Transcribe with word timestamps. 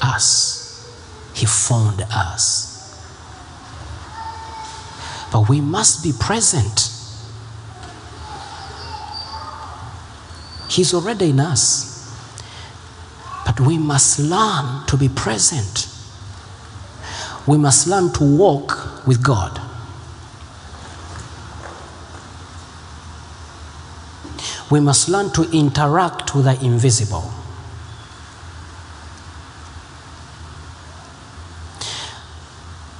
us. 0.00 0.60
He 1.34 1.46
found 1.46 2.02
us. 2.12 2.70
But 5.32 5.48
we 5.48 5.60
must 5.60 6.02
be 6.02 6.12
present. 6.18 6.90
He's 10.68 10.92
already 10.94 11.30
in 11.30 11.40
us. 11.40 11.90
But 13.46 13.60
we 13.60 13.78
must 13.78 14.18
learn 14.18 14.86
to 14.86 14.96
be 14.96 15.08
present. 15.08 15.88
We 17.46 17.58
must 17.58 17.86
learn 17.86 18.12
to 18.14 18.36
walk 18.36 19.06
with 19.06 19.22
God. 19.22 19.60
We 24.70 24.78
must 24.78 25.08
learn 25.08 25.32
to 25.32 25.50
interact 25.50 26.34
with 26.34 26.44
the 26.44 26.64
invisible. 26.64 27.32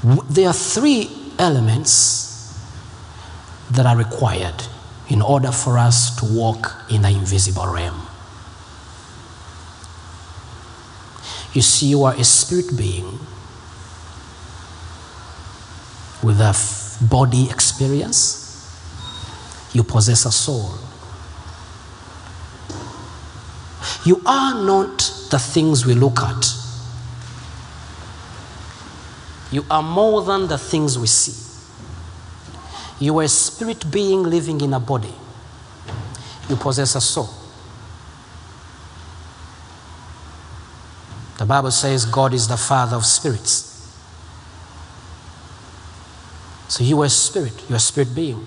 There 0.03 0.49
are 0.49 0.55
three 0.55 1.11
elements 1.39 2.59
that 3.71 3.87
are 3.87 3.97
required 3.97 4.65
in 5.09 5.21
order 5.23 5.53
for 5.53 5.79
us 5.79 6.17
to 6.17 6.25
walk 6.25 6.75
in 6.91 7.03
the 7.03 7.09
invisible 7.09 7.67
realm. 7.67 8.07
You 11.53 11.63
see, 11.63 11.87
you 11.87 12.05
are 12.05 12.15
a 12.15 12.25
spirit 12.25 12.77
being 12.77 13.19
with 16.23 16.41
a 16.41 16.55
body 17.05 17.51
experience, 17.51 18.47
you 19.73 19.83
possess 19.83 20.27
a 20.27 20.33
soul. 20.33 20.75
You 24.05 24.23
are 24.27 24.55
not 24.65 24.99
the 25.31 25.39
things 25.39 25.87
we 25.87 25.95
look 25.95 26.21
at. 26.21 26.60
You 29.51 29.65
are 29.71 29.83
more 29.83 30.23
than 30.23 30.47
the 30.47 30.59
things 30.59 30.99
we 30.99 31.07
see. 31.07 31.49
You 33.01 33.19
are 33.19 33.25
a 33.25 33.29
spirit 33.29 33.91
being 33.91 34.23
living 34.23 34.61
in 34.61 34.75
a 34.75 34.81
body. 34.81 35.15
You 36.49 36.57
possess 36.57 36.95
a 36.95 37.01
soul. 37.01 37.29
The 41.39 41.47
Bible 41.47 41.71
says 41.71 42.05
God 42.05 42.35
is 42.35 42.47
the 42.47 42.57
Father 42.57 42.97
of 42.97 43.07
spirits. 43.07 43.69
So 46.69 46.85
you 46.85 47.01
are 47.01 47.07
a 47.07 47.11
spirit, 47.11 47.55
you're 47.69 47.79
a 47.79 47.81
spirit 47.81 48.15
being. 48.15 48.47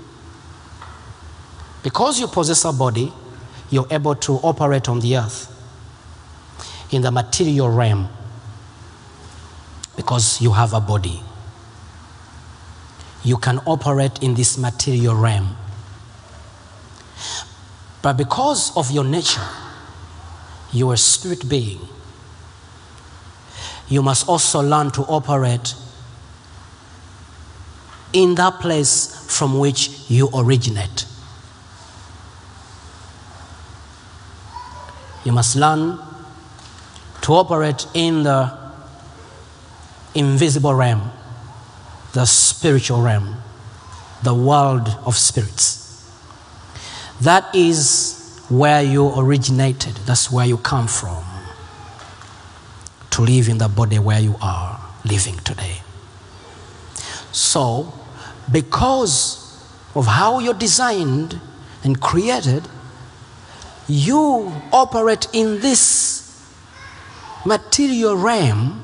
Because 1.82 2.20
you 2.20 2.28
possess 2.28 2.64
a 2.64 2.72
body, 2.72 3.12
you're 3.70 3.88
able 3.92 4.16
to 4.16 4.34
operate 4.36 4.88
on 4.88 5.02
the 5.02 5.18
earth 5.18 5.50
in 6.92 7.02
the 7.02 7.12
material 7.12 7.68
realm 7.68 8.08
because 9.96 10.42
you 10.42 10.52
have 10.52 10.74
a 10.74 10.80
body. 10.80 11.22
You 13.24 13.38
can 13.38 13.60
operate 13.66 14.22
in 14.22 14.34
this 14.34 14.58
material 14.58 15.16
realm. 15.16 15.56
But 18.02 18.18
because 18.18 18.76
of 18.76 18.92
your 18.92 19.06
nature, 19.06 19.48
you 20.74 20.90
are 20.90 20.96
a 20.96 20.98
spirit 20.98 21.48
being. 21.48 21.80
You 23.88 24.02
must 24.02 24.28
also 24.28 24.62
learn 24.62 24.92
to 24.92 25.04
operate 25.04 25.76
in 28.12 28.36
that 28.36 28.60
place 28.60 29.26
from 29.38 29.58
which 29.58 29.90
you 30.10 30.30
originate. 30.34 31.06
You 35.24 35.32
must 35.32 35.56
learn 35.56 36.00
to 37.22 37.34
operate 37.34 37.88
in 37.94 38.24
the 38.24 38.63
invisible 40.16 40.74
realm, 40.74 41.12
the 42.14 42.26
spiritual 42.26 43.02
realm, 43.02 43.36
the 44.24 44.34
world 44.34 44.88
of 45.06 45.18
spirits. 45.18 45.82
That 47.22 47.54
is 47.56 48.42
where 48.50 48.82
you 48.82 49.12
originated, 49.18 49.96
that's 50.06 50.32
where 50.32 50.46
you 50.46 50.58
come 50.58 50.88
from, 50.88 51.24
to 53.12 53.22
live 53.22 53.50
in 53.50 53.58
the 53.58 53.68
body 53.68 54.00
where 54.00 54.20
you 54.20 54.36
are 54.42 54.80
living 55.06 55.38
today. 55.40 55.82
So, 57.32 57.94
because 58.52 59.40
of 59.96 60.06
how 60.06 60.40
you're 60.40 60.54
designed 60.54 61.40
and 61.84 62.00
created, 62.00 62.68
you 63.88 64.52
operate 64.72 65.28
in 65.34 65.60
this 65.60 66.24
material 67.46 68.16
realm 68.16 68.84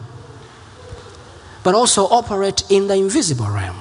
but 1.70 1.76
also 1.76 2.08
operate 2.08 2.64
in 2.72 2.88
the 2.88 2.96
invisible 2.96 3.46
realm. 3.46 3.78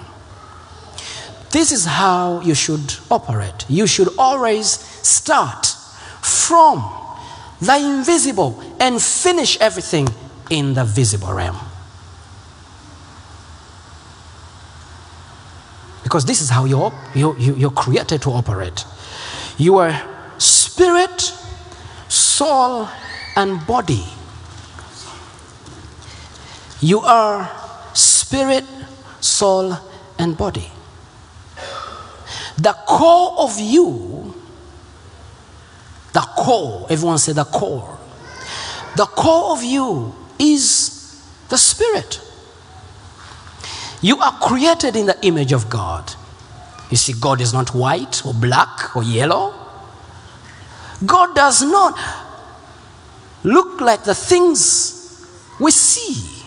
This 1.53 1.73
is 1.73 1.87
how 1.87 2.43
you 2.43 2.55
should 2.55 2.97
operate. 3.11 3.65
You 3.67 3.87
should 3.87 4.11
always 4.19 4.67
start 4.67 5.65
from 6.21 6.85
the 7.63 7.77
invisible 7.79 8.63
and 8.79 9.01
finish 9.01 9.59
everything 9.59 10.07
in 10.51 10.75
the 10.75 10.85
visible 10.85 11.33
realm. 11.33 11.57
Because 16.03 16.27
this 16.27 16.43
is 16.43 16.51
how 16.51 16.67
you're, 16.67 16.93
you, 17.15 17.35
you, 17.39 17.55
you're 17.55 17.71
created 17.71 18.21
to 18.21 18.33
operate. 18.33 18.85
You 19.57 19.79
are 19.79 19.99
spirit, 20.37 21.33
soul, 22.09 22.87
and 23.35 23.67
body. 23.67 24.05
You 26.83 27.01
are 27.01 27.68
spirit, 28.29 28.65
soul, 29.21 29.75
and 30.19 30.37
body. 30.37 30.71
The 32.59 32.75
core 32.87 33.39
of 33.39 33.59
you, 33.59 34.35
the 36.13 36.21
core, 36.21 36.87
everyone 36.91 37.17
say 37.17 37.33
the 37.33 37.45
core. 37.45 37.97
The 38.97 39.07
core 39.07 39.53
of 39.53 39.65
you 39.65 40.15
is 40.39 41.25
the 41.49 41.57
spirit. 41.57 42.21
You 44.03 44.19
are 44.19 44.33
created 44.33 44.95
in 44.95 45.07
the 45.07 45.17
image 45.23 45.53
of 45.53 45.71
God. 45.71 46.13
You 46.91 46.99
see, 46.99 47.15
God 47.19 47.41
is 47.41 47.55
not 47.55 47.75
white 47.75 48.27
or 48.27 48.35
black 48.35 48.95
or 48.95 49.03
yellow. 49.03 49.55
God 51.07 51.35
does 51.35 51.63
not 51.63 51.99
look 53.43 53.81
like 53.81 54.05
the 54.05 54.15
things 54.15 55.27
we 55.59 55.71
see. 55.71 56.38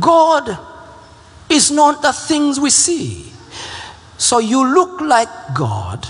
God 0.00 0.58
is 1.48 1.70
not 1.70 2.02
the 2.02 2.12
things 2.12 2.60
we 2.60 2.70
see. 2.70 3.32
So 4.18 4.38
you 4.38 4.74
look 4.74 5.00
like 5.00 5.28
God. 5.54 6.06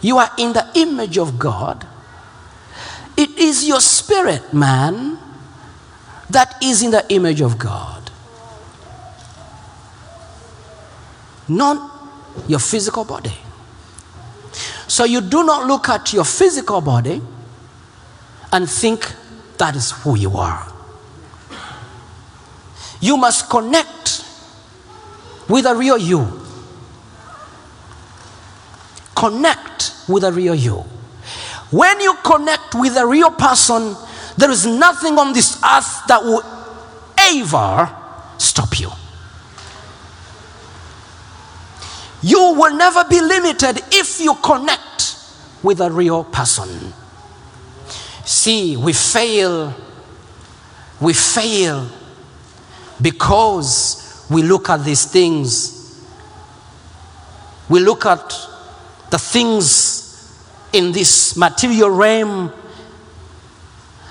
You 0.00 0.18
are 0.18 0.30
in 0.36 0.52
the 0.52 0.68
image 0.74 1.16
of 1.18 1.38
God. 1.38 1.86
It 3.16 3.38
is 3.38 3.68
your 3.68 3.80
spirit, 3.80 4.52
man, 4.52 5.18
that 6.30 6.56
is 6.62 6.82
in 6.82 6.90
the 6.90 7.04
image 7.12 7.40
of 7.40 7.58
God. 7.58 8.10
Not 11.48 11.90
your 12.48 12.58
physical 12.58 13.04
body. 13.04 13.34
So 14.88 15.04
you 15.04 15.20
do 15.20 15.44
not 15.44 15.66
look 15.66 15.88
at 15.88 16.12
your 16.12 16.24
physical 16.24 16.80
body 16.80 17.20
and 18.50 18.68
think 18.68 19.14
that 19.58 19.76
is 19.76 19.90
who 19.90 20.16
you 20.16 20.36
are. 20.36 20.71
You 23.02 23.16
must 23.16 23.50
connect 23.50 24.24
with 25.48 25.66
a 25.66 25.74
real 25.74 25.98
you. 25.98 26.40
Connect 29.16 29.94
with 30.08 30.22
a 30.22 30.30
real 30.30 30.54
you. 30.54 30.84
When 31.72 32.00
you 32.00 32.14
connect 32.24 32.76
with 32.76 32.96
a 32.96 33.04
real 33.04 33.32
person, 33.32 33.96
there 34.38 34.52
is 34.52 34.66
nothing 34.66 35.18
on 35.18 35.32
this 35.32 35.56
earth 35.64 36.02
that 36.06 36.22
will 36.22 36.44
ever 37.18 37.90
stop 38.38 38.78
you. 38.78 38.90
You 42.22 42.54
will 42.54 42.76
never 42.76 43.02
be 43.04 43.20
limited 43.20 43.82
if 43.90 44.20
you 44.20 44.36
connect 44.36 45.16
with 45.64 45.80
a 45.80 45.90
real 45.90 46.22
person. 46.22 46.92
See, 48.24 48.76
we 48.76 48.92
fail. 48.92 49.74
We 51.00 51.14
fail 51.14 51.88
because 53.02 54.26
we 54.30 54.42
look 54.42 54.70
at 54.70 54.84
these 54.84 55.04
things. 55.04 56.06
We 57.68 57.80
look 57.80 58.06
at 58.06 58.32
the 59.10 59.18
things 59.18 60.02
in 60.72 60.92
this 60.92 61.36
material 61.36 61.90
realm 61.90 62.52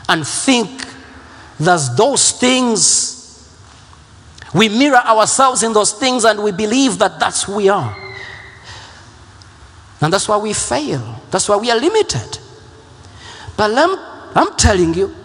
and 0.08 0.28
think 0.28 0.70
that 1.60 1.96
those 1.96 2.32
things, 2.32 3.58
we 4.54 4.70
mirror 4.70 4.98
ourselves 4.98 5.64
in 5.64 5.74
those 5.74 5.94
things 5.94 6.26
and 6.26 6.44
we 6.44 6.52
believe 6.52 6.98
that 7.00 7.20
that's 7.20 7.44
who 7.44 7.56
we 7.58 7.70
are. 7.70 7.98
And 10.02 10.12
that's 10.12 10.28
why 10.28 10.38
we 10.38 10.54
fail. 10.54 11.22
That's 11.30 11.48
why 11.48 11.58
we 11.58 11.70
are 11.72 11.80
limited. 11.80 12.40
But 13.56 13.72
I'm, 13.78 13.98
I'm 14.36 14.56
telling 14.58 14.96
you, 14.96 15.16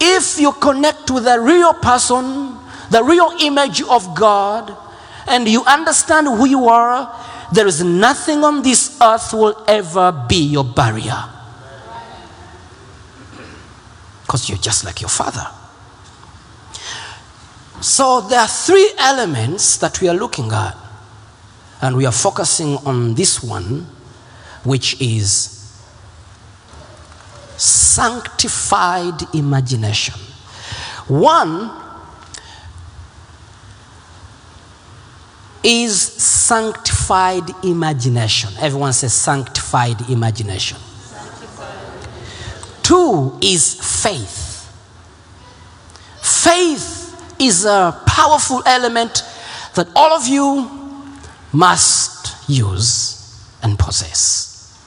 if 0.00 0.38
you 0.38 0.52
connect 0.52 1.10
with 1.10 1.26
a 1.26 1.40
real 1.40 1.74
person, 1.74 2.56
the 2.90 3.02
real 3.02 3.32
image 3.40 3.82
of 3.82 4.14
God, 4.14 4.76
and 5.26 5.48
you 5.48 5.64
understand 5.64 6.26
who 6.26 6.46
you 6.46 6.68
are, 6.68 7.10
there 7.52 7.66
is 7.66 7.82
nothing 7.82 8.44
on 8.44 8.62
this 8.62 8.98
earth 9.00 9.32
will 9.32 9.64
ever 9.68 10.12
be 10.28 10.36
your 10.36 10.64
barrier. 10.64 11.24
Because 14.22 14.48
you're 14.48 14.58
just 14.58 14.84
like 14.84 15.00
your 15.00 15.10
father. 15.10 15.46
So 17.80 18.22
there 18.22 18.40
are 18.40 18.48
three 18.48 18.92
elements 18.98 19.76
that 19.78 20.00
we 20.00 20.08
are 20.08 20.14
looking 20.14 20.50
at, 20.52 20.76
and 21.82 21.96
we 21.96 22.06
are 22.06 22.12
focusing 22.12 22.78
on 22.86 23.14
this 23.14 23.42
one, 23.42 23.86
which 24.64 25.00
is 25.00 25.50
sanctified 27.56 29.34
imagination. 29.34 30.14
One 31.06 31.83
is 35.64 36.00
sanctified 36.00 37.42
imagination. 37.64 38.50
Everyone 38.60 38.92
says 38.92 39.14
sanctified 39.14 40.08
imagination. 40.10 40.78
Two 42.82 43.38
is 43.42 44.02
faith. 44.02 44.70
Faith 46.20 47.40
is 47.40 47.64
a 47.64 47.98
powerful 48.06 48.62
element 48.66 49.22
that 49.74 49.88
all 49.96 50.12
of 50.12 50.28
you 50.28 50.70
must 51.52 52.48
use 52.48 53.48
and 53.62 53.78
possess. 53.78 54.78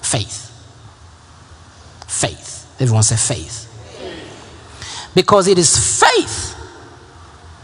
Faith. 0.00 0.48
Faith. 2.08 2.66
Everyone 2.80 3.02
say 3.02 3.16
faith. 3.16 3.68
Because 5.14 5.46
it 5.46 5.58
is 5.58 6.00
faith 6.00 6.56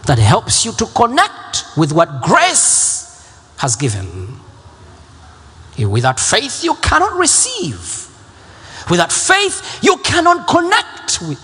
that 0.07 0.19
helps 0.19 0.67
you 0.67 0.73
to 0.73 0.87
connect 0.87 1.33
with 1.79 1.93
what 1.93 2.23
grace 2.23 3.33
has 3.59 3.77
given. 3.77 4.41
Without 5.79 6.19
faith, 6.19 6.65
you 6.65 6.75
cannot 6.75 7.17
receive. 7.17 8.09
Without 8.91 9.13
faith, 9.13 9.79
you 9.81 9.97
cannot 9.99 10.49
connect 10.49 11.21
with, 11.23 11.41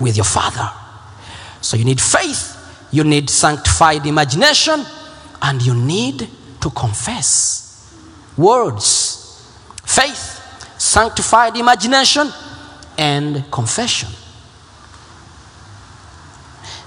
with 0.00 0.16
your 0.16 0.24
Father. 0.24 0.70
So 1.60 1.76
you 1.76 1.84
need 1.84 2.00
faith, 2.00 2.56
you 2.90 3.04
need 3.04 3.28
sanctified 3.28 4.06
imagination, 4.06 4.82
and 5.42 5.60
you 5.60 5.74
need 5.74 6.26
to 6.60 6.70
confess 6.70 7.94
words. 8.38 9.44
Faith, 9.84 10.80
sanctified 10.80 11.56
imagination, 11.56 12.30
and 12.96 13.50
confession. 13.50 14.08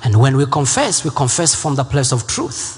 And 0.04 0.20
when 0.20 0.36
we 0.36 0.46
confess, 0.46 1.04
we 1.04 1.12
confess 1.12 1.54
from 1.54 1.76
the 1.76 1.84
place 1.84 2.12
of 2.12 2.28
truth. 2.28 2.78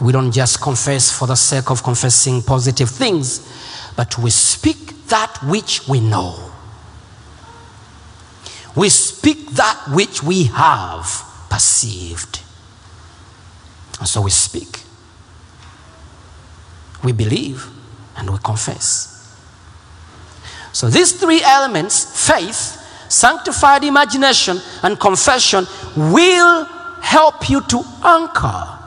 We 0.00 0.12
don't 0.12 0.30
just 0.30 0.60
confess 0.60 1.10
for 1.10 1.26
the 1.26 1.34
sake 1.34 1.70
of 1.70 1.82
confessing 1.82 2.42
positive 2.42 2.88
things, 2.88 3.92
but 3.96 4.16
we 4.18 4.30
speak 4.30 5.06
that 5.08 5.38
which 5.42 5.88
we 5.88 6.00
know. 6.00 6.52
We 8.76 8.90
speak 8.90 9.50
that 9.50 9.88
which 9.88 10.22
we 10.22 10.44
have 10.44 11.24
perceived. 11.50 12.40
And 13.98 14.08
so 14.08 14.22
we 14.22 14.30
speak. 14.30 14.82
We 17.02 17.10
believe 17.10 17.66
and 18.16 18.30
we 18.30 18.38
confess. 18.38 19.36
So 20.72 20.88
these 20.88 21.12
three 21.12 21.42
elements 21.42 22.28
faith, 22.28 22.77
sanctified 23.08 23.84
imagination, 23.84 24.58
and 24.82 24.98
confession 24.98 25.66
will 25.96 26.64
help 27.00 27.48
you 27.48 27.60
to 27.62 27.82
anchor 28.04 28.78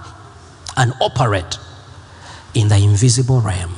and 0.77 0.93
operate 1.01 1.57
in 2.53 2.67
the 2.67 2.77
invisible 2.77 3.41
realm. 3.41 3.73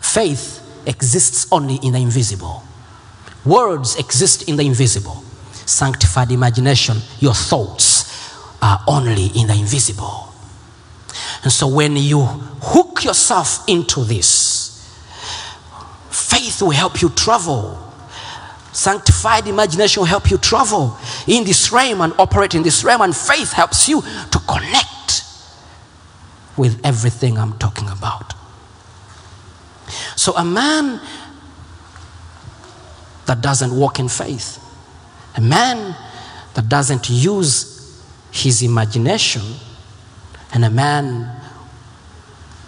Faith 0.00 0.62
exists 0.86 1.46
only 1.52 1.76
in 1.82 1.92
the 1.92 1.98
invisible. 1.98 2.62
Words 3.44 3.96
exist 3.96 4.48
in 4.48 4.56
the 4.56 4.64
invisible. 4.64 5.22
Sanctified 5.52 6.32
imagination, 6.32 6.98
your 7.20 7.34
thoughts 7.34 8.32
are 8.62 8.80
only 8.88 9.26
in 9.36 9.46
the 9.46 9.54
invisible. 9.54 10.32
And 11.42 11.52
so 11.52 11.68
when 11.68 11.96
you 11.96 12.22
hook 12.22 13.04
yourself 13.04 13.68
into 13.68 14.04
this, 14.04 14.82
faith 16.10 16.62
will 16.62 16.70
help 16.70 17.02
you 17.02 17.10
travel. 17.10 17.85
Sanctified 18.76 19.46
imagination 19.48 20.02
will 20.02 20.06
help 20.06 20.30
you 20.30 20.36
travel 20.36 20.98
in 21.26 21.44
this 21.44 21.72
realm 21.72 22.02
and 22.02 22.12
operate 22.18 22.54
in 22.54 22.62
this 22.62 22.84
realm, 22.84 23.00
and 23.00 23.16
faith 23.16 23.52
helps 23.52 23.88
you 23.88 24.02
to 24.02 24.38
connect 24.46 25.24
with 26.58 26.78
everything 26.84 27.38
I'm 27.38 27.56
talking 27.56 27.88
about. 27.88 28.34
So, 30.14 30.36
a 30.36 30.44
man 30.44 31.00
that 33.24 33.40
doesn't 33.40 33.74
walk 33.74 33.98
in 33.98 34.10
faith, 34.10 34.62
a 35.38 35.40
man 35.40 35.96
that 36.52 36.68
doesn't 36.68 37.08
use 37.08 37.98
his 38.30 38.60
imagination, 38.60 39.54
and 40.52 40.66
a 40.66 40.70
man 40.70 41.34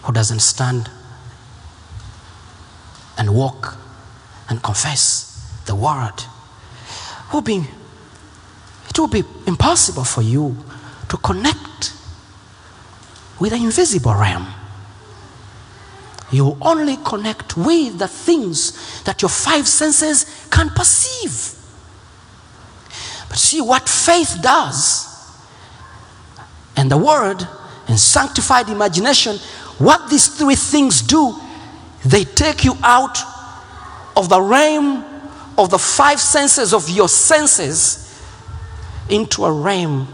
who 0.05 0.13
doesn't 0.15 0.41
stand 0.41 0.89
and 3.19 3.35
walk 3.35 3.77
and 4.49 4.63
confess 4.63 5.28
the 5.69 5.77
word 5.77 6.15
will 7.33 7.43
be 7.43 7.63
it 8.89 8.99
will 8.99 9.07
be 9.07 9.23
impossible 9.47 10.03
for 10.03 10.23
you 10.23 10.57
to 11.09 11.17
connect 11.19 11.93
with 13.39 13.53
the 13.53 13.57
invisible 13.57 14.15
realm. 14.15 14.47
You 16.33 16.59
only 16.61 16.97
connect 17.05 17.57
with 17.57 17.99
the 17.99 18.09
things 18.09 19.03
that 19.05 19.23
your 19.23 19.29
five 19.29 19.69
senses 19.69 20.49
can 20.51 20.71
perceive. 20.71 21.55
But 23.29 23.39
see 23.39 23.61
what 23.61 23.89
faith 23.89 24.39
does. 24.43 25.07
And 26.77 26.91
the 26.91 26.99
word 26.99 27.47
and 27.87 27.99
sanctified 28.01 28.69
imagination 28.69 29.37
what 29.79 30.11
these 30.11 30.29
three 30.29 30.57
things 30.57 31.03
do 31.03 31.39
they 32.05 32.25
take 32.25 32.65
you 32.65 32.77
out 32.83 33.19
of 34.17 34.29
the 34.29 34.41
realm 34.41 35.05
of 35.59 35.71
the 35.71 35.79
five 35.79 36.21
senses 36.21 36.73
of 36.73 36.89
your 36.89 37.09
senses 37.09 38.05
into 39.11 39.45
a 39.45 39.53
realm 39.53 40.07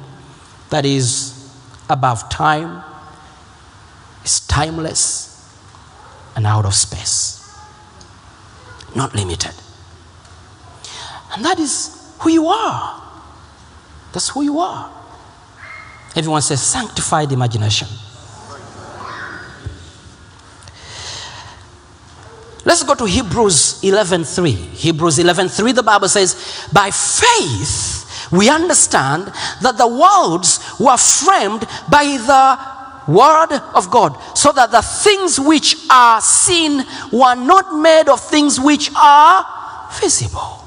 that 0.70 0.86
is 0.86 1.54
above 1.88 2.28
time, 2.30 2.82
is 4.24 4.40
timeless, 4.40 5.30
and 6.34 6.46
out 6.46 6.64
of 6.64 6.74
space. 6.74 7.56
Not 8.96 9.14
limited. 9.14 9.52
And 11.32 11.44
that 11.44 11.58
is 11.58 12.14
who 12.20 12.30
you 12.30 12.46
are. 12.46 13.02
That's 14.12 14.30
who 14.30 14.42
you 14.42 14.58
are. 14.60 14.90
Everyone 16.16 16.42
says 16.42 16.62
sanctified 16.62 17.32
imagination. 17.32 17.88
Let's 22.64 22.82
go 22.82 22.94
to 22.94 23.04
Hebrews 23.04 23.80
11:3. 23.82 24.52
Hebrews 24.52 25.18
11:3 25.18 25.72
the 25.72 25.82
Bible 25.82 26.08
says, 26.08 26.36
"By 26.72 26.90
faith 26.90 28.06
we 28.30 28.48
understand 28.48 29.30
that 29.60 29.76
the 29.76 29.86
worlds 29.86 30.60
were 30.78 30.96
framed 30.96 31.66
by 31.88 32.16
the 32.16 32.58
word 33.06 33.60
of 33.74 33.90
God, 33.90 34.16
so 34.34 34.50
that 34.52 34.70
the 34.70 34.80
things 34.80 35.38
which 35.38 35.76
are 35.90 36.22
seen 36.22 36.86
were 37.12 37.34
not 37.34 37.74
made 37.76 38.08
of 38.08 38.18
things 38.18 38.58
which 38.58 38.90
are 38.96 39.44
visible." 40.00 40.64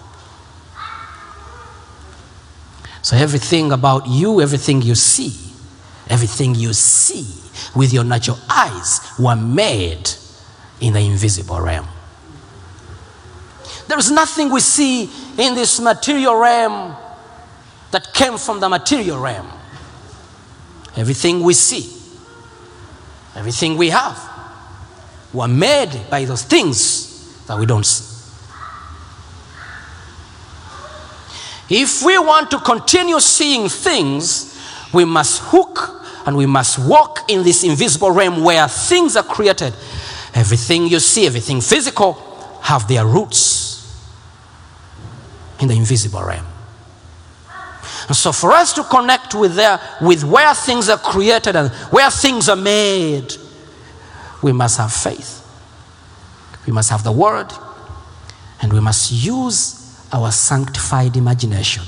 So 3.02 3.16
everything 3.18 3.72
about 3.72 4.06
you, 4.06 4.40
everything 4.40 4.84
you 4.84 4.94
see, 4.94 5.34
everything 6.10 6.54
you 6.54 6.74
see 6.74 7.26
with 7.74 7.92
your 7.92 8.04
natural 8.04 8.38
eyes 8.50 9.02
were 9.18 9.36
made 9.36 10.12
in 10.80 10.94
the 10.94 11.00
invisible 11.00 11.60
realm. 11.60 11.88
There 13.88 13.98
is 13.98 14.12
nothing 14.12 14.52
we 14.52 14.60
see 14.60 15.10
in 15.38 15.56
this 15.56 15.80
material 15.80 16.36
realm 16.36 16.96
that 17.92 18.14
came 18.14 18.38
from 18.38 18.60
the 18.60 18.70
material 18.70 19.20
realm. 19.20 19.50
Everything 20.96 21.42
we 21.42 21.54
see, 21.54 21.94
everything 23.36 23.78
we 23.78 23.90
have, 23.90 24.20
were 25.34 25.48
made 25.48 26.10
by 26.10 26.26
those 26.26 26.44
things 26.44 27.46
that 27.46 27.58
we 27.58 27.66
don't 27.66 27.86
see. 27.86 28.16
If 31.70 32.02
we 32.04 32.18
want 32.18 32.50
to 32.52 32.60
continue 32.60 33.20
seeing 33.20 33.68
things, 33.68 34.58
we 34.94 35.06
must 35.06 35.42
hook 35.44 36.04
and 36.26 36.36
we 36.36 36.46
must 36.46 36.80
walk 36.80 37.30
in 37.30 37.44
this 37.44 37.64
invisible 37.64 38.12
realm 38.12 38.44
where 38.44 38.68
things 38.68 39.16
are 39.16 39.24
created. 39.24 39.74
Everything 40.38 40.86
you 40.86 41.00
see, 41.00 41.26
everything 41.26 41.62
physical, 41.62 42.14
have 42.62 42.88
their 42.88 43.08
roots 43.08 44.08
in 45.60 45.68
the 45.68 45.74
invisible 45.74 46.22
realm. 46.22 46.46
And 48.08 48.16
so, 48.16 48.32
for 48.32 48.52
us 48.52 48.72
to 48.74 48.84
connect 48.84 49.34
with, 49.34 49.56
there, 49.56 49.80
with 50.00 50.24
where 50.24 50.54
things 50.54 50.90
are 50.90 51.00
created 51.00 51.56
and 51.56 51.72
where 51.92 52.12
things 52.12 52.50
are 52.50 52.56
made, 52.56 53.34
we 54.44 54.52
must 54.52 54.78
have 54.78 54.94
faith. 54.94 55.44
We 56.68 56.72
must 56.72 56.92
have 56.92 57.04
the 57.04 57.12
word, 57.12 57.52
and 58.62 58.72
we 58.72 58.80
must 58.80 59.12
use 59.12 60.08
our 60.14 60.32
sanctified 60.32 61.18
imagination. 61.18 61.84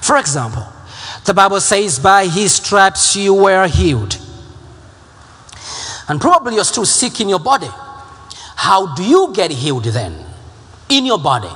For 0.00 0.16
example, 0.16 0.64
the 1.24 1.34
Bible 1.34 1.60
says, 1.60 1.98
By 1.98 2.26
his 2.26 2.54
stripes 2.54 3.16
you 3.16 3.34
were 3.34 3.66
healed. 3.66 4.16
And 6.10 6.20
probably 6.20 6.56
you're 6.56 6.64
still 6.64 6.84
sick 6.84 7.20
in 7.20 7.28
your 7.28 7.38
body. 7.38 7.68
How 8.56 8.96
do 8.96 9.04
you 9.04 9.32
get 9.32 9.52
healed 9.52 9.84
then? 9.84 10.12
In 10.88 11.06
your 11.06 11.20
body. 11.20 11.48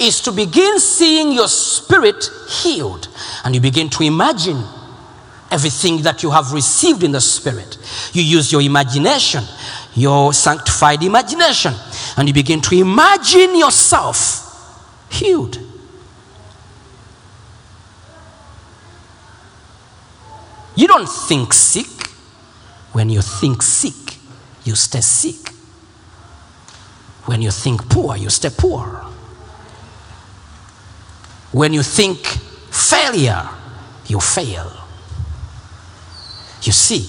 Is 0.00 0.20
to 0.22 0.32
begin 0.32 0.80
seeing 0.80 1.30
your 1.30 1.46
spirit 1.46 2.28
healed. 2.50 3.06
And 3.44 3.54
you 3.54 3.60
begin 3.60 3.88
to 3.90 4.02
imagine 4.02 4.64
everything 5.48 6.02
that 6.02 6.24
you 6.24 6.32
have 6.32 6.52
received 6.52 7.04
in 7.04 7.12
the 7.12 7.20
spirit. 7.20 7.78
You 8.12 8.24
use 8.24 8.50
your 8.50 8.62
imagination, 8.62 9.44
your 9.94 10.32
sanctified 10.32 11.04
imagination, 11.04 11.74
and 12.16 12.26
you 12.26 12.34
begin 12.34 12.60
to 12.62 12.74
imagine 12.74 13.56
yourself 13.56 15.06
healed. 15.08 15.56
You 20.74 20.88
don't 20.88 21.08
think 21.08 21.52
sick. 21.54 22.03
When 22.94 23.10
you 23.10 23.22
think 23.22 23.60
sick, 23.60 24.18
you 24.62 24.76
stay 24.76 25.00
sick. 25.00 25.50
When 27.26 27.42
you 27.42 27.50
think 27.50 27.88
poor, 27.88 28.16
you 28.16 28.30
stay 28.30 28.50
poor. 28.56 29.04
When 31.50 31.72
you 31.74 31.82
think 31.82 32.18
failure, 32.70 33.48
you 34.06 34.20
fail. 34.20 34.70
You 36.62 36.70
see, 36.70 37.08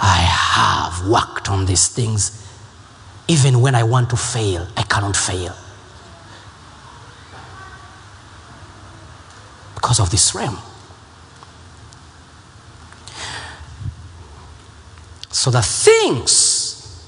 I 0.00 0.16
have 0.16 1.06
worked 1.06 1.50
on 1.50 1.66
these 1.66 1.88
things. 1.88 2.48
Even 3.28 3.60
when 3.60 3.74
I 3.74 3.82
want 3.82 4.08
to 4.10 4.16
fail, 4.16 4.66
I 4.78 4.82
cannot 4.82 5.14
fail. 5.14 5.54
Because 9.74 10.00
of 10.00 10.10
this 10.10 10.34
realm. 10.34 10.56
So 15.42 15.50
the 15.50 15.60
things, 15.60 17.04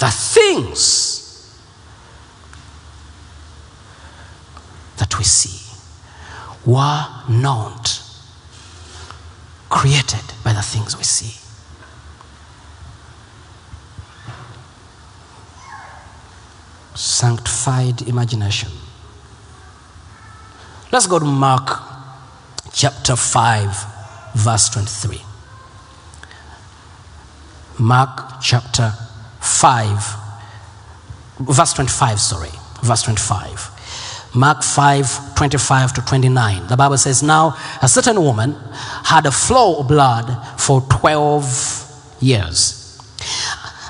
the 0.00 0.10
things 0.10 1.56
that 4.98 5.16
we 5.16 5.22
see 5.22 5.72
were 6.66 7.06
not 7.28 8.02
created 9.68 10.24
by 10.42 10.52
the 10.52 10.62
things 10.62 10.96
we 10.96 11.04
see. 11.04 11.38
Sanctified 16.96 18.02
imagination. 18.02 18.72
Let's 20.90 21.06
go 21.06 21.20
to 21.20 21.24
Mark 21.24 21.70
chapter 22.72 23.14
5, 23.14 24.32
verse 24.34 24.70
23. 24.70 25.29
Mark 27.80 28.40
chapter 28.42 28.92
5, 29.40 30.16
verse 31.40 31.72
25, 31.72 32.20
sorry, 32.20 32.50
verse 32.82 33.02
25. 33.02 34.30
Mark 34.34 34.62
5, 34.62 35.34
25 35.34 35.92
to 35.94 36.02
29. 36.02 36.66
The 36.68 36.76
Bible 36.76 36.98
says, 36.98 37.22
Now 37.22 37.56
a 37.82 37.88
certain 37.88 38.20
woman 38.20 38.54
had 39.04 39.26
a 39.26 39.32
flow 39.32 39.80
of 39.80 39.88
blood 39.88 40.60
for 40.60 40.82
12 40.82 42.16
years 42.20 42.80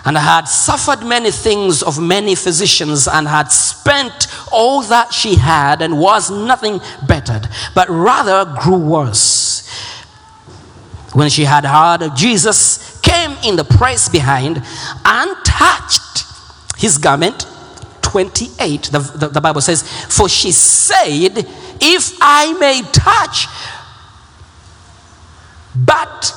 and 0.04 0.16
had 0.16 0.44
suffered 0.44 1.04
many 1.04 1.30
things 1.30 1.82
of 1.82 2.00
many 2.00 2.34
physicians 2.34 3.06
and 3.06 3.28
had 3.28 3.50
spent 3.52 4.28
all 4.50 4.82
that 4.82 5.12
she 5.12 5.34
had 5.36 5.82
and 5.82 5.98
was 5.98 6.30
nothing 6.30 6.80
bettered, 7.06 7.48
but 7.74 7.88
rather 7.90 8.56
grew 8.60 8.78
worse. 8.78 9.68
When 11.12 11.28
she 11.28 11.44
had 11.44 11.64
heard 11.64 12.02
of 12.02 12.14
Jesus, 12.14 12.79
came 13.10 13.36
in 13.44 13.56
the 13.56 13.64
press 13.64 14.08
behind 14.08 14.62
and 15.04 15.36
touched 15.44 16.24
his 16.78 16.98
garment. 16.98 17.46
28, 18.02 18.84
the, 18.84 18.98
the, 18.98 19.28
the 19.28 19.40
Bible 19.40 19.60
says, 19.60 19.82
For 20.14 20.28
she 20.28 20.52
said, 20.52 21.46
If 21.80 22.16
I 22.20 22.52
may 22.58 22.82
touch 22.92 23.46
but 25.74 26.34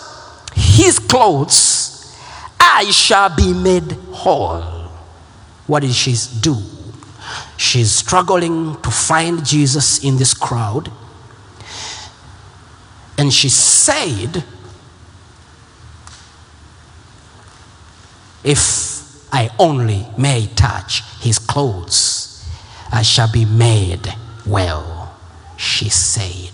his 0.56 1.00
clothes, 1.00 2.16
I 2.60 2.92
shall 2.92 3.36
be 3.36 3.54
made 3.54 3.92
whole. 4.12 4.62
What 5.68 5.82
did 5.82 5.94
she 5.94 6.16
do? 6.42 6.58
She's 7.58 7.92
struggling 7.92 8.80
to 8.82 8.92
find 8.92 9.46
Jesus 9.46 10.04
in 10.04 10.18
this 10.18 10.34
crowd. 10.34 10.92
And 13.18 13.34
she 13.34 13.50
said, 13.50 14.44
If 18.44 19.34
I 19.34 19.50
only 19.58 20.06
may 20.18 20.48
touch 20.56 21.04
his 21.22 21.40
clothes, 21.40 22.48
I 22.92 23.02
shall 23.02 23.32
be 23.32 23.46
made 23.46 24.14
well. 24.46 25.16
She 25.58 25.90
said, 25.90 26.52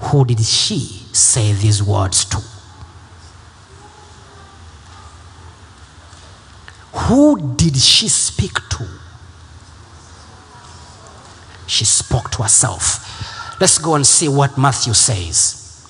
Who 0.00 0.24
did 0.24 0.40
she 0.40 1.04
say 1.12 1.52
these 1.52 1.82
words 1.82 2.24
to? 2.26 2.42
Who 6.92 7.54
did 7.54 7.76
she 7.76 8.08
speak 8.08 8.54
to? 8.70 8.88
She 11.66 11.84
spoke 11.84 12.30
to 12.32 12.42
herself. 12.42 13.60
Let's 13.60 13.78
go 13.78 13.94
and 13.94 14.06
see 14.06 14.28
what 14.28 14.56
Matthew 14.56 14.94
says. 14.94 15.86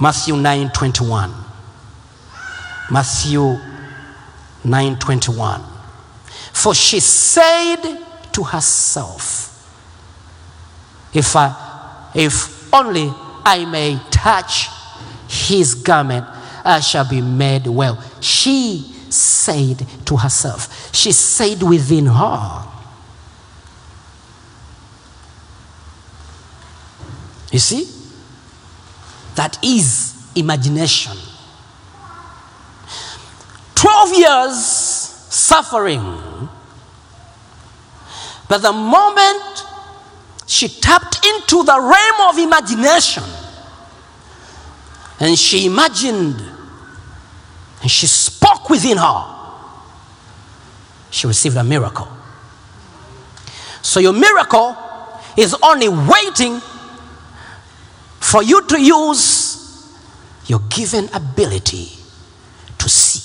Matthew 0.00 0.36
9 0.36 0.70
21. 0.70 1.34
Matthew 2.90 3.58
9:21 4.64 5.62
For 6.52 6.74
she 6.74 7.00
said 7.00 7.98
to 8.32 8.42
herself 8.42 9.50
if 11.12 11.36
I 11.36 12.10
if 12.14 12.72
only 12.72 13.12
I 13.44 13.64
may 13.66 14.00
touch 14.10 14.68
his 15.28 15.74
garment 15.74 16.26
I 16.64 16.80
shall 16.80 17.06
be 17.08 17.20
made 17.20 17.66
well. 17.66 18.02
She 18.20 18.90
said 19.10 19.86
to 20.06 20.16
herself 20.16 20.94
she 20.94 21.12
said 21.12 21.62
within 21.62 22.06
her 22.06 22.64
you 27.52 27.58
see 27.58 27.88
that 29.36 29.62
is 29.62 30.16
imagination 30.34 31.16
12 34.04 34.18
years 34.18 34.56
suffering. 34.56 36.48
But 38.48 38.58
the 38.58 38.72
moment 38.72 39.64
she 40.46 40.68
tapped 40.68 41.24
into 41.24 41.64
the 41.64 41.80
realm 41.80 42.30
of 42.30 42.38
imagination 42.38 43.24
and 45.20 45.38
she 45.38 45.66
imagined 45.66 46.42
and 47.80 47.90
she 47.90 48.06
spoke 48.06 48.68
within 48.68 48.98
her, 48.98 49.24
she 51.10 51.26
received 51.26 51.56
a 51.56 51.64
miracle. 51.64 52.08
So 53.80 54.00
your 54.00 54.12
miracle 54.12 54.76
is 55.36 55.56
only 55.62 55.88
waiting 55.88 56.60
for 58.20 58.42
you 58.42 58.66
to 58.66 58.80
use 58.80 59.94
your 60.46 60.60
given 60.68 61.08
ability 61.14 61.88
to 62.78 62.88
see 62.88 63.24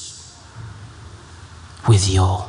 with 1.88 2.10
your 2.10 2.46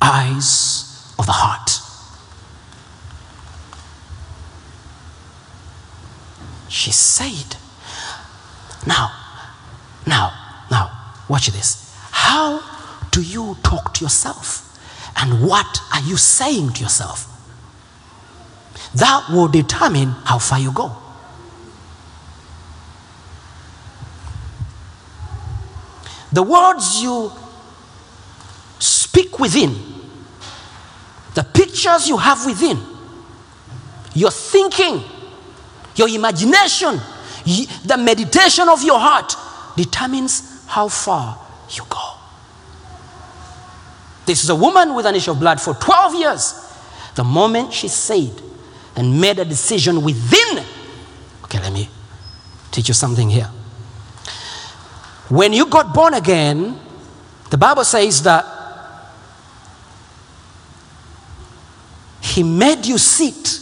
eyes 0.00 1.14
of 1.18 1.26
the 1.26 1.32
heart. 1.32 1.80
She 6.68 6.92
said, 6.92 7.56
Now, 8.86 9.10
now, 10.06 10.32
now, 10.70 11.14
watch 11.28 11.48
this. 11.48 11.94
How 12.10 12.62
do 13.10 13.22
you 13.22 13.56
talk 13.62 13.94
to 13.94 14.04
yourself? 14.04 14.62
And 15.16 15.46
what 15.46 15.80
are 15.94 16.02
you 16.02 16.16
saying 16.16 16.74
to 16.74 16.82
yourself? 16.82 17.32
That 18.94 19.28
will 19.30 19.48
determine 19.48 20.10
how 20.24 20.38
far 20.38 20.58
you 20.58 20.72
go. 20.72 20.94
The 26.32 26.42
words 26.42 27.02
you 27.02 27.32
speak 29.16 29.38
within, 29.38 29.74
the 31.32 31.42
pictures 31.42 32.06
you 32.06 32.18
have 32.18 32.44
within, 32.44 32.78
your 34.14 34.30
thinking, 34.30 35.02
your 35.94 36.08
imagination, 36.08 37.00
the 37.86 37.96
meditation 37.96 38.68
of 38.68 38.82
your 38.82 38.98
heart 38.98 39.34
determines 39.74 40.66
how 40.66 40.88
far 40.88 41.38
you 41.70 41.82
go. 41.88 42.10
This 44.26 44.44
is 44.44 44.50
a 44.50 44.54
woman 44.54 44.94
with 44.94 45.06
an 45.06 45.14
issue 45.14 45.30
of 45.30 45.40
blood 45.40 45.62
for 45.62 45.72
12 45.72 46.14
years. 46.16 46.54
The 47.14 47.24
moment 47.24 47.72
she 47.72 47.88
said 47.88 48.32
and 48.96 49.18
made 49.18 49.38
a 49.38 49.46
decision 49.46 50.02
within, 50.02 50.62
okay, 51.44 51.58
let 51.60 51.72
me 51.72 51.88
teach 52.70 52.88
you 52.88 52.94
something 52.94 53.30
here. 53.30 53.50
When 55.30 55.54
you 55.54 55.66
got 55.66 55.94
born 55.94 56.12
again, 56.12 56.78
the 57.48 57.56
Bible 57.56 57.84
says 57.84 58.22
that 58.24 58.55
He 62.36 62.42
made 62.42 62.84
you 62.84 62.98
sit 62.98 63.60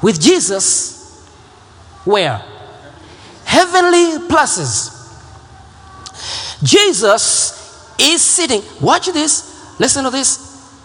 with 0.00 0.18
Jesus 0.18 0.96
where? 2.06 2.42
Heavenly 3.44 4.26
places. 4.26 4.90
Jesus 6.62 7.94
is 8.00 8.22
sitting. 8.22 8.62
Watch 8.80 9.08
this. 9.08 9.78
Listen 9.78 10.04
to 10.04 10.10
this. 10.10 10.38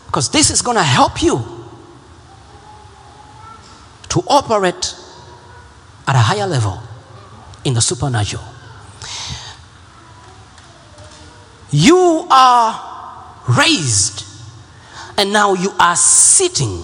Because 0.07 0.29
this 0.31 0.49
is 0.49 0.61
going 0.61 0.75
to 0.75 0.83
help 0.83 1.23
you 1.23 1.37
to 4.09 4.21
operate 4.27 4.95
at 6.07 6.15
a 6.15 6.19
higher 6.19 6.45
level 6.45 6.77
in 7.63 7.73
the 7.73 7.79
supernatural. 7.79 8.43
You 11.71 12.27
are 12.29 13.37
raised, 13.47 14.25
and 15.17 15.31
now 15.31 15.53
you 15.53 15.71
are 15.79 15.95
sitting 15.95 16.83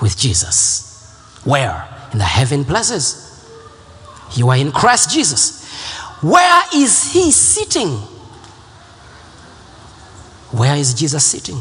with 0.00 0.16
Jesus. 0.16 1.40
Where? 1.44 1.88
In 2.12 2.18
the 2.18 2.24
heaven 2.24 2.64
places. 2.64 3.22
You 4.34 4.48
are 4.50 4.56
in 4.56 4.72
Christ 4.72 5.10
Jesus. 5.10 5.64
Where 6.20 6.62
is 6.74 7.12
he 7.12 7.30
sitting? 7.30 7.90
Where 10.50 10.76
is 10.76 10.94
Jesus 10.94 11.24
sitting? 11.24 11.60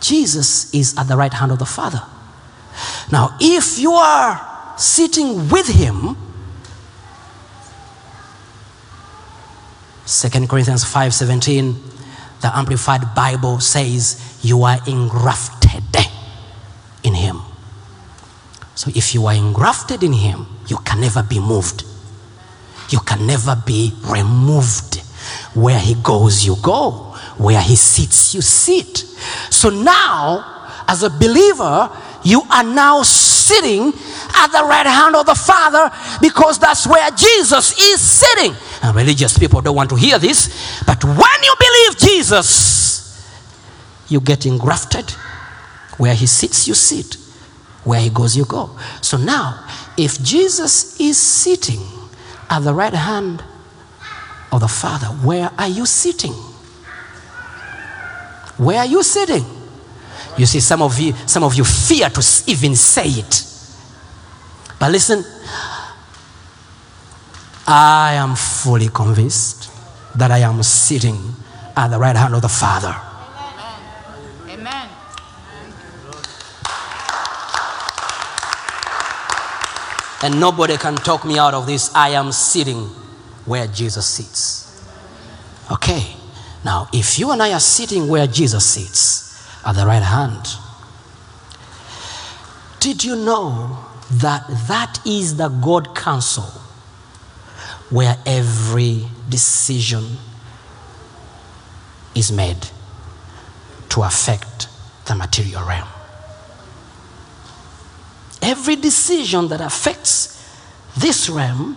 Jesus 0.00 0.72
is 0.74 0.96
at 0.98 1.04
the 1.04 1.16
right 1.16 1.32
hand 1.32 1.52
of 1.52 1.58
the 1.58 1.66
Father. 1.66 2.02
Now, 3.10 3.36
if 3.40 3.78
you 3.78 3.92
are 3.92 4.74
sitting 4.76 5.48
with 5.48 5.68
him, 5.68 6.16
2 10.06 10.48
Corinthians 10.48 10.84
5:17, 10.84 11.91
the 12.42 12.56
Amplified 12.56 13.14
Bible 13.14 13.60
says 13.60 14.38
you 14.42 14.64
are 14.64 14.78
engrafted 14.86 15.96
in 17.04 17.14
him. 17.14 17.40
So 18.74 18.90
if 18.94 19.14
you 19.14 19.26
are 19.26 19.34
engrafted 19.34 20.02
in 20.02 20.12
him, 20.12 20.46
you 20.66 20.76
can 20.78 21.00
never 21.00 21.22
be 21.22 21.38
moved. 21.38 21.84
You 22.90 22.98
can 23.00 23.26
never 23.26 23.60
be 23.64 23.92
removed. 24.04 24.96
Where 25.54 25.78
he 25.78 25.94
goes, 25.94 26.44
you 26.44 26.56
go. 26.62 27.16
Where 27.38 27.60
he 27.60 27.76
sits, 27.76 28.34
you 28.34 28.42
sit. 28.42 28.98
So 29.50 29.70
now, 29.70 30.82
as 30.88 31.02
a 31.02 31.10
believer, 31.10 31.90
you 32.24 32.42
are 32.50 32.64
now 32.64 33.02
sitting 33.02 33.92
at 34.34 34.48
the 34.48 34.64
right 34.64 34.86
hand 34.86 35.14
of 35.14 35.26
the 35.26 35.34
Father 35.34 35.90
because 36.20 36.58
that's 36.58 36.86
where 36.86 37.08
Jesus 37.10 37.78
is 37.80 38.00
sitting. 38.00 38.54
And 38.82 38.96
religious 38.96 39.38
people 39.38 39.60
don't 39.60 39.76
want 39.76 39.90
to 39.90 39.96
hear 39.96 40.18
this, 40.18 40.82
but 40.84 41.02
when 41.04 41.16
you 41.16 41.54
believe 41.58 41.98
Jesus, 41.98 43.32
you 44.08 44.20
get 44.20 44.44
engrafted. 44.44 45.10
Where 45.98 46.14
he 46.14 46.26
sits, 46.26 46.66
you 46.66 46.74
sit. 46.74 47.16
Where 47.84 48.00
he 48.00 48.10
goes, 48.10 48.36
you 48.36 48.44
go. 48.44 48.76
So 49.00 49.16
now, 49.16 49.64
if 49.96 50.22
Jesus 50.22 50.98
is 51.00 51.16
sitting 51.16 51.80
at 52.50 52.60
the 52.60 52.74
right 52.74 52.92
hand 52.92 53.42
of 54.50 54.60
the 54.60 54.68
Father, 54.68 55.06
where 55.06 55.50
are 55.58 55.68
you 55.68 55.86
sitting? 55.86 56.32
Where 58.56 58.78
are 58.78 58.86
you 58.86 59.02
sitting? 59.02 59.44
You 60.36 60.46
see, 60.46 60.60
some 60.60 60.82
of 60.82 60.98
you, 60.98 61.12
some 61.26 61.44
of 61.44 61.54
you 61.54 61.64
fear 61.64 62.08
to 62.08 62.20
even 62.46 62.74
say 62.74 63.06
it. 63.06 63.46
But 64.78 64.90
listen, 64.90 65.24
I 67.74 68.16
am 68.16 68.36
fully 68.36 68.88
convinced 68.88 69.70
that 70.18 70.30
I 70.30 70.40
am 70.40 70.62
sitting 70.62 71.16
at 71.74 71.88
the 71.88 71.98
right 71.98 72.14
hand 72.14 72.34
of 72.34 72.42
the 72.42 72.48
Father. 72.50 72.94
Amen. 74.46 74.88
And 80.22 80.38
nobody 80.38 80.76
can 80.76 80.96
talk 80.96 81.24
me 81.24 81.38
out 81.38 81.54
of 81.54 81.66
this. 81.66 81.90
I 81.94 82.10
am 82.10 82.30
sitting 82.30 82.88
where 83.46 83.66
Jesus 83.68 84.04
sits. 84.04 84.86
Okay. 85.72 86.14
Now, 86.66 86.88
if 86.92 87.18
you 87.18 87.30
and 87.30 87.42
I 87.42 87.54
are 87.54 87.60
sitting 87.60 88.06
where 88.06 88.26
Jesus 88.26 88.66
sits 88.66 89.48
at 89.66 89.76
the 89.76 89.86
right 89.86 90.02
hand, 90.02 90.46
did 92.80 93.02
you 93.02 93.16
know 93.16 93.78
that 94.10 94.44
that 94.68 94.98
is 95.06 95.38
the 95.38 95.48
God 95.48 95.96
council 95.96 96.61
where 97.92 98.16
every 98.24 99.04
decision 99.28 100.16
is 102.14 102.32
made 102.32 102.68
to 103.90 104.02
affect 104.02 104.66
the 105.04 105.14
material 105.14 105.62
realm? 105.68 105.88
Every 108.40 108.76
decision 108.76 109.48
that 109.48 109.60
affects 109.60 110.58
this 110.96 111.28
realm 111.28 111.76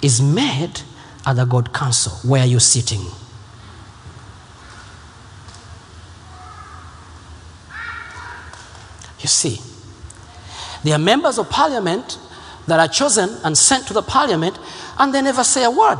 is 0.00 0.22
made 0.22 0.80
at 1.26 1.34
the 1.34 1.44
God 1.44 1.72
council. 1.72 2.12
Where 2.28 2.42
are 2.42 2.46
you 2.46 2.60
sitting? 2.60 3.02
You 9.18 9.28
see, 9.28 9.60
there 10.84 10.94
are 10.94 10.98
members 11.00 11.38
of 11.38 11.50
parliament 11.50 12.18
that 12.66 12.78
are 12.78 12.88
chosen 12.88 13.30
and 13.44 13.56
sent 13.56 13.86
to 13.88 13.94
the 13.94 14.02
parliament 14.02 14.58
and 14.98 15.14
they 15.14 15.22
never 15.22 15.44
say 15.44 15.64
a 15.64 15.70
word. 15.70 15.98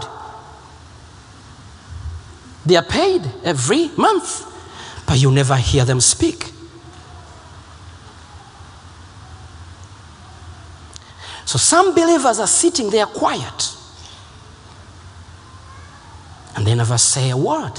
They 2.65 2.77
are 2.77 2.85
paid 2.85 3.23
every 3.45 3.89
month, 3.97 4.47
but 5.07 5.21
you 5.21 5.31
never 5.31 5.57
hear 5.57 5.85
them 5.85 6.01
speak. 6.01 6.53
So 11.45 11.59
some 11.59 11.95
believers 11.95 12.39
are 12.39 12.47
sitting 12.47 12.91
there 12.91 13.07
quiet 13.07 13.77
and 16.57 16.67
they 16.67 16.75
never 16.75 16.97
say 16.97 17.31
a 17.31 17.37
word. 17.37 17.73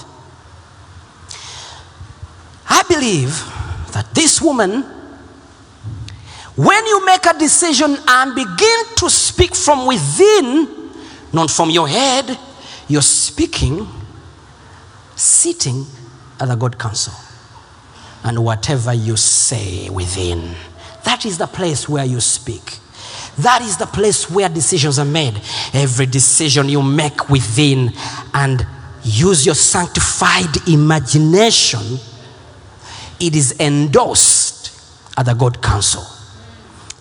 I 2.70 2.84
believe 2.88 3.30
that 3.94 4.10
this 4.14 4.42
woman, 4.42 4.84
when 6.56 6.86
you 6.86 7.06
make 7.06 7.26
a 7.26 7.38
decision 7.38 7.98
and 8.08 8.36
begin 8.36 8.86
to 8.98 9.10
speak 9.10 9.56
from 9.56 9.88
within, 9.88 10.92
not 11.32 11.50
from 11.50 11.70
your 11.72 11.88
head, 11.88 12.38
you're 12.88 13.02
speaking, 13.02 13.88
sitting 15.16 15.86
at 16.40 16.48
the 16.48 16.56
God 16.56 16.78
council. 16.78 17.14
And 18.24 18.44
whatever 18.44 18.94
you 18.94 19.18
say 19.18 19.90
within, 19.90 20.56
that 21.04 21.26
is 21.26 21.38
the 21.38 21.48
place 21.48 21.90
where 21.90 22.06
you 22.06 22.22
speak. 22.22 22.78
That 23.40 23.62
is 23.64 23.78
the 23.78 23.88
place 23.88 24.30
where 24.30 24.48
decisions 24.48 25.00
are 25.00 25.06
made. 25.06 25.42
Every 25.74 26.06
decision 26.06 26.70
you 26.70 26.84
make 26.84 27.30
within 27.30 27.92
and 28.34 28.66
use 29.04 29.46
your 29.46 29.56
sanctified 29.56 30.68
imagination, 30.68 32.00
it 33.20 33.36
is 33.36 33.60
endorsed 33.60 34.72
at 35.18 35.26
the 35.26 35.34
God 35.34 35.62
council. 35.62 36.13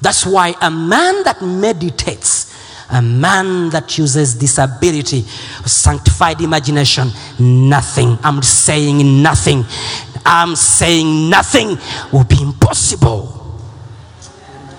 That's 0.02 0.26
why 0.26 0.54
a 0.60 0.70
man 0.70 1.22
that 1.24 1.40
meditates 1.40 2.52
A 2.92 3.00
man 3.00 3.70
that 3.70 3.96
uses 3.96 4.34
disability, 4.34 5.22
sanctified 5.64 6.42
imagination, 6.42 7.10
nothing. 7.38 8.18
I'm 8.22 8.42
saying 8.42 9.22
nothing. 9.22 9.64
I'm 10.26 10.54
saying 10.54 11.30
nothing 11.30 11.78
will 12.12 12.24
be 12.24 12.42
impossible 12.42 13.28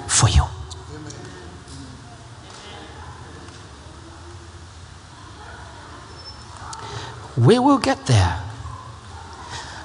for 0.07 0.29
you. 0.29 0.43
We 7.35 7.57
will 7.57 7.79
get 7.79 8.05
there. 8.05 8.43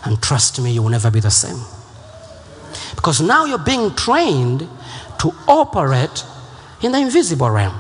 And 0.05 0.23
trust 0.23 0.61
me, 0.61 0.73
you 0.73 0.83
will 0.83 0.91
never 0.91 1.11
be 1.11 1.21
the 1.21 1.31
same. 1.31 1.65
Because 2.95 3.23
now 3.23 3.47
you're 3.47 3.59
being 3.59 3.95
trained 3.95 4.69
to 5.19 5.33
operate 5.47 6.25
in 6.83 6.93
the 6.93 6.99
invisible 6.99 7.51
realm. 7.51 7.79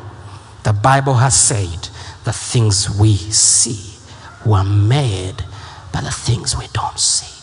The 0.64 0.72
Bible 0.72 1.14
has 1.14 1.38
said 1.38 1.88
the 2.24 2.32
things 2.32 2.90
we 2.98 3.16
see 3.16 3.96
were 4.44 4.64
made 4.64 5.36
by 5.92 6.00
the 6.00 6.10
things 6.10 6.56
we 6.56 6.66
don't 6.72 6.98
see. 6.98 7.34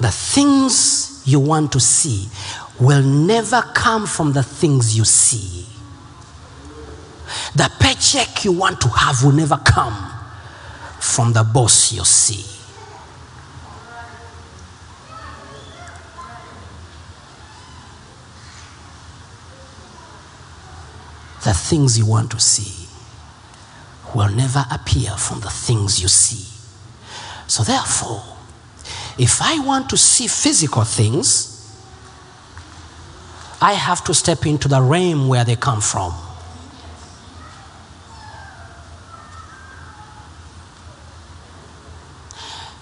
The 0.00 0.10
things 0.10 1.22
you 1.24 1.40
want 1.40 1.72
to 1.72 1.80
see 1.80 2.28
will 2.80 3.02
never 3.02 3.62
come 3.74 4.06
from 4.06 4.32
the 4.32 4.42
things 4.42 4.96
you 4.96 5.04
see. 5.04 5.66
The 7.54 7.70
paycheck 7.78 8.44
you 8.44 8.52
want 8.52 8.80
to 8.80 8.88
have 8.88 9.22
will 9.22 9.32
never 9.32 9.56
come 9.58 10.10
from 10.98 11.32
the 11.32 11.44
boss 11.44 11.92
you 11.92 12.04
see. 12.04 12.51
The 21.44 21.54
things 21.54 21.98
you 21.98 22.06
want 22.06 22.30
to 22.30 22.40
see 22.40 22.88
will 24.14 24.28
never 24.28 24.64
appear 24.70 25.10
from 25.12 25.40
the 25.40 25.50
things 25.50 26.00
you 26.00 26.08
see. 26.08 26.48
So, 27.48 27.64
therefore, 27.64 28.22
if 29.18 29.42
I 29.42 29.58
want 29.60 29.90
to 29.90 29.96
see 29.96 30.26
physical 30.26 30.84
things, 30.84 31.48
I 33.60 33.74
have 33.74 34.04
to 34.04 34.14
step 34.14 34.46
into 34.46 34.68
the 34.68 34.80
realm 34.80 35.28
where 35.28 35.44
they 35.44 35.56
come 35.56 35.80
from. 35.80 36.12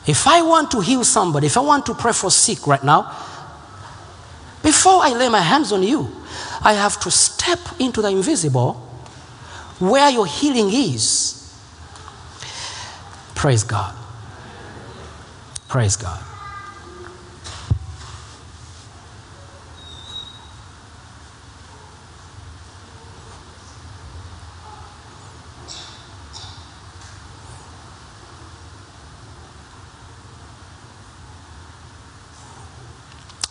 If 0.07 0.27
I 0.27 0.43
want 0.43 0.71
to 0.73 0.81
heal 0.81 1.05
somebody, 1.05 1.47
if 1.47 1.57
I 1.57 1.61
want 1.61 1.87
to 1.87 1.95
pray 1.95 2.13
for 2.13 2.31
sick 2.31 2.67
right 2.67 2.83
now, 2.83 3.15
before 4.71 5.03
I 5.03 5.09
lay 5.15 5.29
my 5.29 5.41
hands 5.41 5.73
on 5.73 5.83
you, 5.83 6.09
I 6.63 6.75
have 6.75 7.01
to 7.01 7.11
step 7.11 7.59
into 7.81 8.01
the 8.01 8.09
invisible 8.09 8.75
where 9.81 10.09
your 10.11 10.27
healing 10.27 10.71
is. 10.73 11.37
Praise 13.35 13.65
God. 13.65 13.97
Praise 15.67 15.97
God. 15.97 16.23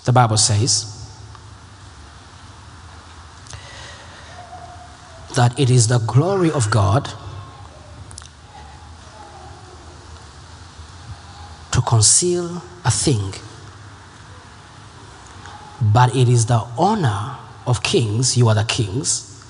The 0.05 0.13
Bible 0.13 0.38
says 0.38 0.98
that 5.39 5.58
it 5.58 5.69
is 5.69 5.88
the 5.88 5.99
glory 5.99 6.52
of 6.52 6.69
God 6.69 7.10
to 11.71 11.80
conceal 11.80 12.62
a 12.84 12.91
thing, 12.91 13.34
but 15.82 16.13
it 16.13 16.28
is 16.28 16.47
the 16.47 16.62
honor 16.78 17.38
of 17.65 17.82
kings, 17.82 18.36
you 18.36 18.49
are 18.49 18.54
the 18.54 18.65
kings, 18.65 19.41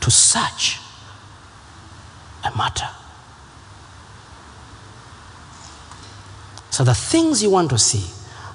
to 0.00 0.10
search 0.10 0.80
a 2.42 2.50
matter. 2.56 2.88
So 6.70 6.82
the 6.82 6.94
things 6.94 7.44
you 7.44 7.50
want 7.50 7.70
to 7.70 7.78
see 7.78 8.10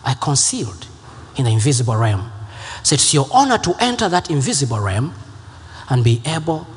are 0.05 0.15
concealed 0.15 0.85
in 1.37 1.45
the 1.45 1.51
invisible 1.51 1.95
realm. 1.95 2.29
So 2.83 2.95
it's 2.95 3.13
your 3.13 3.27
honor 3.31 3.57
to 3.59 3.73
enter 3.79 4.09
that 4.09 4.29
invisible 4.29 4.81
realm 4.81 5.13
and 5.89 6.03
be 6.03 6.21
able 6.25 6.67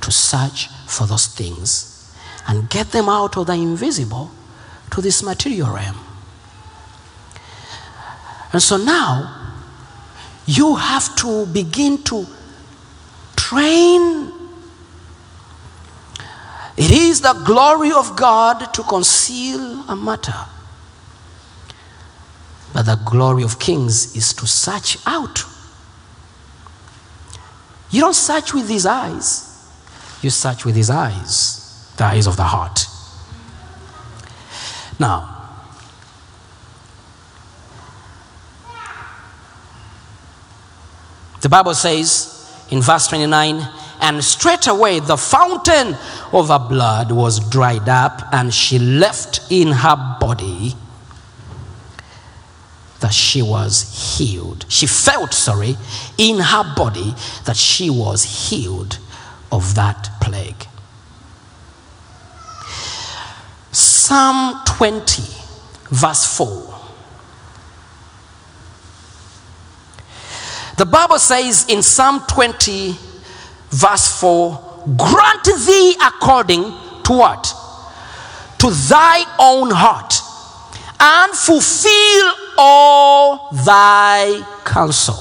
to 0.00 0.10
search 0.10 0.68
for 0.86 1.06
those 1.06 1.26
things 1.26 2.14
and 2.46 2.68
get 2.68 2.90
them 2.92 3.08
out 3.08 3.36
of 3.36 3.46
the 3.46 3.52
invisible 3.54 4.30
to 4.90 5.00
this 5.00 5.22
material 5.22 5.72
realm. 5.74 5.98
And 8.52 8.62
so 8.62 8.76
now 8.76 9.44
you 10.46 10.76
have 10.76 11.16
to 11.16 11.46
begin 11.46 12.02
to 12.04 12.26
train. 13.36 14.32
It 16.76 16.90
is 16.90 17.20
the 17.20 17.32
glory 17.44 17.92
of 17.92 18.16
God 18.16 18.72
to 18.74 18.82
conceal 18.82 19.84
a 19.88 19.96
matter. 19.96 20.34
But 22.72 22.86
the 22.86 22.96
glory 23.04 23.44
of 23.44 23.58
kings 23.58 24.14
is 24.16 24.32
to 24.34 24.46
search 24.46 24.98
out. 25.06 25.44
You 27.94 28.00
don't 28.00 28.12
search 28.12 28.52
with 28.52 28.66
these 28.66 28.86
eyes, 28.86 29.48
you 30.20 30.28
search 30.28 30.64
with 30.64 30.74
his 30.74 30.90
eyes, 30.90 31.94
the 31.96 32.02
eyes 32.02 32.26
of 32.26 32.36
the 32.36 32.42
heart. 32.42 32.88
Now, 34.98 35.52
the 41.40 41.48
Bible 41.48 41.74
says 41.74 42.66
in 42.72 42.82
verse 42.82 43.06
29 43.06 43.64
and 44.00 44.24
straightway 44.24 44.98
the 44.98 45.16
fountain 45.16 45.96
of 46.32 46.48
her 46.48 46.68
blood 46.68 47.12
was 47.12 47.48
dried 47.48 47.88
up, 47.88 48.22
and 48.32 48.52
she 48.52 48.80
left 48.80 49.52
in 49.52 49.70
her 49.70 50.16
body 50.20 50.74
that 53.04 53.12
she 53.12 53.42
was 53.42 54.16
healed. 54.16 54.64
She 54.70 54.86
felt, 54.86 55.34
sorry, 55.34 55.76
in 56.16 56.38
her 56.38 56.74
body 56.74 57.14
that 57.44 57.54
she 57.54 57.90
was 57.90 58.48
healed 58.48 58.98
of 59.52 59.74
that 59.74 60.08
plague. 60.22 60.66
Psalm 63.72 64.58
20, 64.64 65.22
verse 65.90 66.34
4. 66.34 66.74
The 70.78 70.86
Bible 70.86 71.18
says 71.18 71.66
in 71.68 71.82
Psalm 71.82 72.22
20, 72.26 72.96
verse 73.68 74.18
4 74.18 74.84
Grant 74.96 75.44
thee 75.44 75.94
according 76.02 76.62
to 77.02 77.12
what? 77.12 77.52
To 78.60 78.70
thy 78.70 79.24
own 79.38 79.68
heart, 79.72 80.14
and 80.98 81.32
fulfill 81.34 82.43
all 82.58 83.50
thy 83.64 84.42
counsel. 84.64 85.16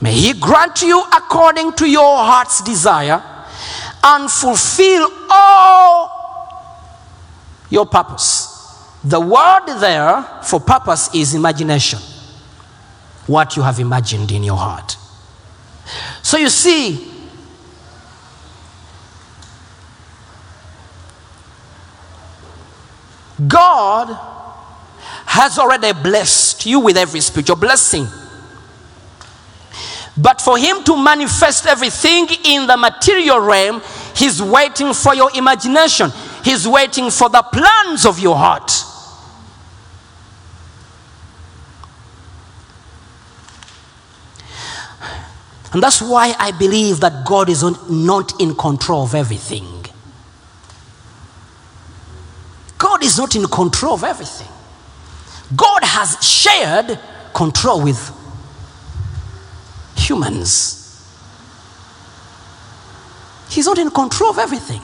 May 0.00 0.12
he 0.12 0.32
grant 0.32 0.80
you 0.82 1.02
according 1.14 1.72
to 1.74 1.88
your 1.88 2.16
heart's 2.16 2.62
desire 2.62 3.22
and 4.02 4.30
fulfill 4.30 5.08
all 5.30 6.20
your 7.68 7.86
purpose. 7.86 8.48
The 9.04 9.20
word 9.20 9.66
there 9.78 10.22
for 10.42 10.60
purpose 10.60 11.14
is 11.14 11.34
imagination. 11.34 11.98
What 13.26 13.56
you 13.56 13.62
have 13.62 13.78
imagined 13.78 14.32
in 14.32 14.42
your 14.42 14.56
heart. 14.56 14.96
So 16.22 16.36
you 16.36 16.48
see, 16.48 17.09
God 23.46 24.08
has 25.26 25.58
already 25.58 25.92
blessed 25.92 26.66
you 26.66 26.80
with 26.80 26.96
every 26.96 27.20
spiritual 27.20 27.56
blessing. 27.56 28.06
But 30.16 30.40
for 30.40 30.58
Him 30.58 30.82
to 30.84 31.02
manifest 31.02 31.66
everything 31.66 32.28
in 32.44 32.66
the 32.66 32.76
material 32.76 33.40
realm, 33.40 33.80
He's 34.14 34.42
waiting 34.42 34.92
for 34.92 35.14
your 35.14 35.30
imagination, 35.34 36.10
He's 36.44 36.66
waiting 36.66 37.10
for 37.10 37.28
the 37.28 37.42
plans 37.42 38.04
of 38.04 38.18
your 38.18 38.36
heart. 38.36 38.70
And 45.72 45.82
that's 45.82 46.02
why 46.02 46.34
I 46.38 46.50
believe 46.50 47.00
that 47.00 47.24
God 47.24 47.48
is 47.48 47.62
not 47.88 48.40
in 48.40 48.56
control 48.56 49.04
of 49.04 49.14
everything. 49.14 49.79
God 52.90 53.04
is 53.04 53.18
not 53.18 53.36
in 53.36 53.46
control 53.46 53.94
of 53.94 54.02
everything. 54.02 54.48
God 55.54 55.84
has 55.84 56.20
shared 56.26 56.98
control 57.32 57.84
with 57.84 58.10
humans. 59.94 60.76
He's 63.48 63.66
not 63.66 63.78
in 63.78 63.90
control 63.90 64.30
of 64.30 64.38
everything. 64.38 64.82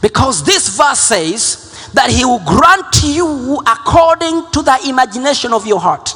Because 0.00 0.44
this 0.44 0.76
verse 0.76 1.00
says 1.00 1.90
that 1.92 2.10
He 2.10 2.24
will 2.24 2.44
grant 2.46 3.02
you 3.02 3.60
according 3.66 4.48
to 4.52 4.62
the 4.62 4.78
imagination 4.86 5.52
of 5.52 5.66
your 5.66 5.80
heart. 5.80 6.14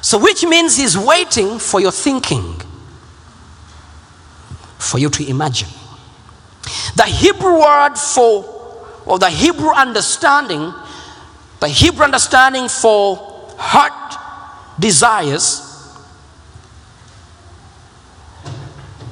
So, 0.00 0.18
which 0.18 0.44
means 0.44 0.78
He's 0.78 0.96
waiting 0.96 1.58
for 1.58 1.78
your 1.78 1.92
thinking, 1.92 2.58
for 4.78 4.98
you 4.98 5.10
to 5.10 5.28
imagine. 5.28 5.68
The 6.96 7.04
Hebrew 7.04 7.60
word 7.60 7.96
for, 7.96 8.44
or 9.06 9.18
the 9.18 9.30
Hebrew 9.30 9.70
understanding, 9.70 10.72
the 11.60 11.68
Hebrew 11.68 12.04
understanding 12.04 12.68
for 12.68 13.16
heart 13.58 14.78
desires 14.78 15.64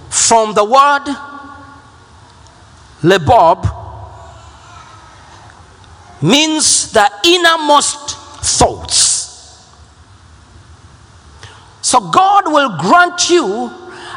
from 0.09 0.55
the 0.55 0.65
word 0.65 1.05
lebab 3.03 3.73
means 6.23 6.93
the 6.93 7.11
innermost 7.25 8.17
thoughts. 8.43 9.67
So 11.83 12.01
God 12.11 12.53
will 12.53 12.77
grant 12.79 13.31
you 13.31 13.71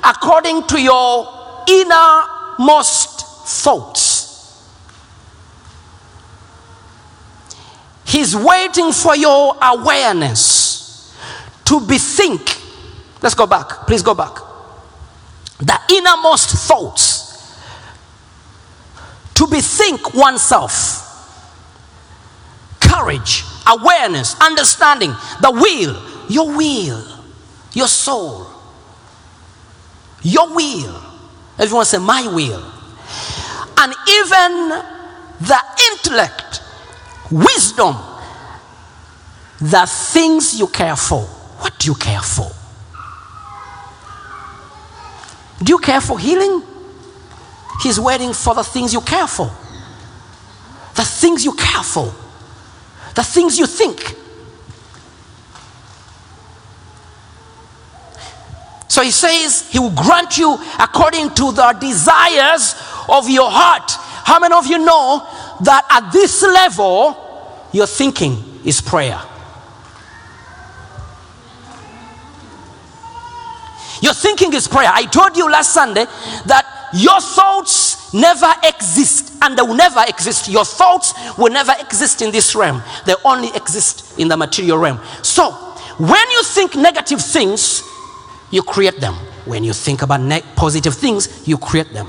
according 0.03 0.63
to 0.67 0.81
your 0.81 1.38
innermost 1.69 3.25
thoughts. 3.47 4.19
He's 8.05 8.35
waiting 8.35 8.91
for 8.91 9.15
your 9.15 9.55
awareness 9.61 11.15
to 11.65 11.79
bethink. 11.79 12.59
Let's 13.21 13.35
go 13.35 13.45
back. 13.45 13.85
Please 13.85 14.01
go 14.01 14.15
back. 14.15 14.35
The 15.59 15.79
innermost 15.91 16.49
thoughts. 16.67 17.59
To 19.35 19.45
bethink 19.45 20.15
oneself. 20.15 21.05
Courage, 22.79 23.43
awareness, 23.67 24.35
understanding, 24.41 25.11
the 25.41 25.51
will, 25.51 26.01
your 26.29 26.57
will, 26.57 27.05
your 27.73 27.87
soul, 27.87 28.47
your 30.23 30.53
will. 30.55 31.08
Everyone 31.59 31.85
say, 31.85 31.97
My 31.97 32.25
will. 32.27 32.63
And 33.77 33.93
even 34.09 34.69
the 35.39 35.59
intellect, 35.91 36.61
wisdom, 37.29 37.95
the 39.59 39.85
things 39.85 40.57
you 40.57 40.67
care 40.67 40.95
for. 40.95 41.21
What 41.21 41.77
do 41.79 41.87
you 41.87 41.95
care 41.95 42.21
for? 42.21 42.49
Do 45.61 45.73
you 45.73 45.77
care 45.79 45.99
for 45.99 46.17
healing? 46.17 46.63
He's 47.81 47.99
waiting 47.99 48.33
for 48.33 48.55
the 48.55 48.63
things 48.63 48.93
you 48.93 49.01
care 49.01 49.27
for. 49.27 49.51
The 50.95 51.03
things 51.03 51.43
you 51.43 51.53
care 51.53 51.83
for. 51.83 52.13
The 53.15 53.23
things 53.23 53.57
you 53.57 53.65
think. 53.65 54.15
So 58.99 59.05
he 59.05 59.11
says 59.11 59.71
he 59.71 59.79
will 59.79 59.91
grant 59.91 60.37
you 60.37 60.59
according 60.77 61.29
to 61.35 61.53
the 61.53 61.77
desires 61.79 62.75
of 63.07 63.29
your 63.29 63.49
heart. 63.49 63.89
How 64.27 64.39
many 64.39 64.53
of 64.53 64.67
you 64.67 64.77
know 64.77 65.25
that 65.61 65.87
at 65.89 66.11
this 66.11 66.41
level, 66.41 67.15
your 67.71 67.87
thinking 67.87 68.59
is 68.65 68.81
prayer? 68.81 69.21
Your 74.01 74.13
thinking 74.13 74.53
is 74.53 74.67
prayer. 74.67 74.91
I 74.93 75.05
told 75.05 75.37
you 75.37 75.49
last 75.49 75.73
Sunday 75.73 76.03
that 76.47 76.89
your 76.93 77.21
thoughts 77.21 78.13
never 78.13 78.53
exist 78.65 79.31
and 79.41 79.57
they 79.57 79.61
will 79.61 79.75
never 79.75 80.03
exist. 80.09 80.49
Your 80.49 80.65
thoughts 80.65 81.13
will 81.37 81.53
never 81.53 81.71
exist 81.79 82.21
in 82.21 82.33
this 82.33 82.53
realm, 82.53 82.83
they 83.05 83.15
only 83.23 83.47
exist 83.55 84.19
in 84.19 84.27
the 84.27 84.35
material 84.35 84.77
realm. 84.77 84.99
So, 85.21 85.51
when 85.99 86.31
you 86.31 86.43
think 86.43 86.75
negative 86.75 87.21
things, 87.21 87.83
you 88.51 88.61
create 88.63 88.99
them. 88.99 89.15
When 89.45 89.63
you 89.63 89.73
think 89.73 90.01
about 90.01 90.21
positive 90.55 90.93
things, 90.93 91.47
you 91.47 91.57
create 91.57 91.91
them. 91.93 92.07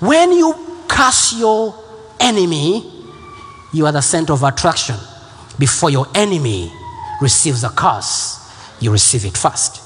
When 0.00 0.32
you 0.32 0.84
curse 0.88 1.34
your 1.38 1.74
enemy, 2.18 2.90
you 3.72 3.86
are 3.86 3.92
the 3.92 4.00
center 4.00 4.32
of 4.32 4.42
attraction. 4.42 4.96
Before 5.58 5.90
your 5.90 6.06
enemy 6.14 6.72
receives 7.20 7.64
a 7.64 7.68
curse, 7.68 8.38
you 8.80 8.90
receive 8.90 9.24
it 9.24 9.36
first. 9.36 9.82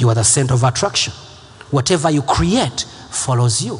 You 0.00 0.08
are 0.08 0.14
the 0.14 0.24
center 0.24 0.54
of 0.54 0.64
attraction. 0.64 1.12
Whatever 1.70 2.10
you 2.10 2.22
create 2.22 2.86
follows 3.10 3.62
you. 3.62 3.78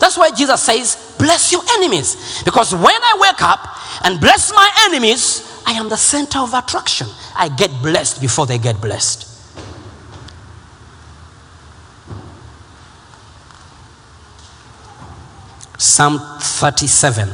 That's 0.00 0.16
why 0.16 0.30
Jesus 0.32 0.62
says, 0.62 1.14
Bless 1.18 1.52
your 1.52 1.62
enemies. 1.76 2.42
Because 2.44 2.74
when 2.74 2.84
I 2.86 3.18
wake 3.20 3.42
up 3.42 4.04
and 4.04 4.20
bless 4.20 4.50
my 4.52 4.70
enemies, 4.86 5.39
I 5.70 5.74
am 5.74 5.88
the 5.88 5.96
center 5.96 6.40
of 6.40 6.52
attraction. 6.52 7.06
I 7.36 7.48
get 7.48 7.70
blessed 7.80 8.20
before 8.20 8.44
they 8.44 8.58
get 8.58 8.80
blessed. 8.80 9.24
Psalm 15.78 16.18
37. 16.40 17.28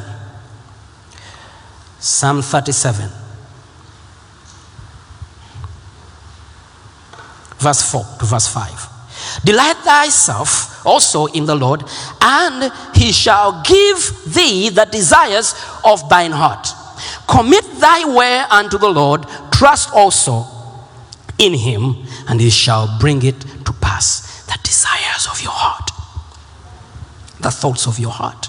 Psalm 1.98 2.42
37. 2.42 3.08
Verse 7.56 7.90
4 7.90 8.04
to 8.18 8.24
verse 8.26 8.48
5. 8.48 9.44
Delight 9.46 9.76
thyself 9.76 10.84
also 10.84 11.24
in 11.24 11.46
the 11.46 11.54
Lord, 11.54 11.84
and 12.20 12.70
he 12.94 13.12
shall 13.12 13.62
give 13.62 14.34
thee 14.34 14.68
the 14.68 14.84
desires 14.84 15.54
of 15.82 16.06
thine 16.10 16.32
heart. 16.32 16.75
Commit 17.26 17.64
thy 17.80 18.04
way 18.14 18.38
unto 18.50 18.78
the 18.78 18.88
Lord, 18.88 19.26
trust 19.52 19.90
also 19.92 20.46
in 21.38 21.54
him, 21.54 22.06
and 22.28 22.40
he 22.40 22.50
shall 22.50 22.98
bring 22.98 23.22
it 23.22 23.40
to 23.64 23.72
pass. 23.72 24.44
The 24.46 24.58
desires 24.62 25.26
of 25.30 25.40
your 25.42 25.52
heart, 25.52 25.90
the 27.40 27.50
thoughts 27.50 27.86
of 27.86 27.98
your 27.98 28.12
heart. 28.12 28.48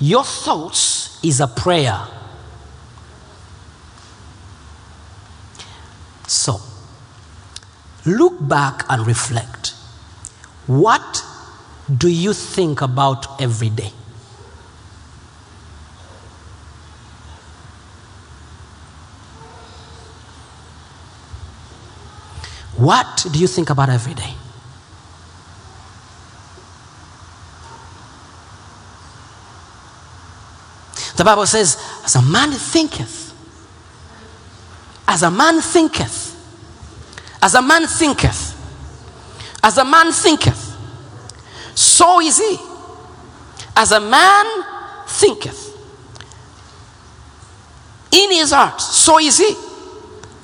Your 0.00 0.24
thoughts 0.24 1.18
is 1.24 1.40
a 1.40 1.46
prayer. 1.46 1.98
So, 6.26 6.60
look 8.04 8.46
back 8.46 8.84
and 8.88 9.06
reflect. 9.06 9.74
What 10.66 11.24
do 11.94 12.08
you 12.08 12.32
think 12.32 12.80
about 12.80 13.40
every 13.40 13.70
day? 13.70 13.92
What 22.76 23.26
do 23.30 23.38
you 23.38 23.46
think 23.46 23.70
about 23.70 23.88
every 23.88 24.14
day? 24.14 24.34
The 31.16 31.24
Bible 31.24 31.46
says, 31.46 31.76
as 32.04 32.16
a 32.16 32.22
man 32.22 32.50
thinketh, 32.50 33.32
as 35.06 35.22
a 35.22 35.30
man 35.30 35.60
thinketh, 35.60 36.32
as 37.40 37.54
a 37.54 37.62
man 37.62 37.86
thinketh, 37.86 38.50
as 39.62 39.78
a 39.78 39.84
man 39.84 40.12
thinketh, 40.12 40.76
so 41.74 42.20
is 42.20 42.38
he. 42.38 42.58
As 43.76 43.92
a 43.92 44.00
man 44.00 44.46
thinketh 45.06 45.76
in 48.10 48.30
his 48.32 48.52
heart, 48.52 48.80
so 48.80 49.18
is 49.18 49.38
he. 49.38 49.54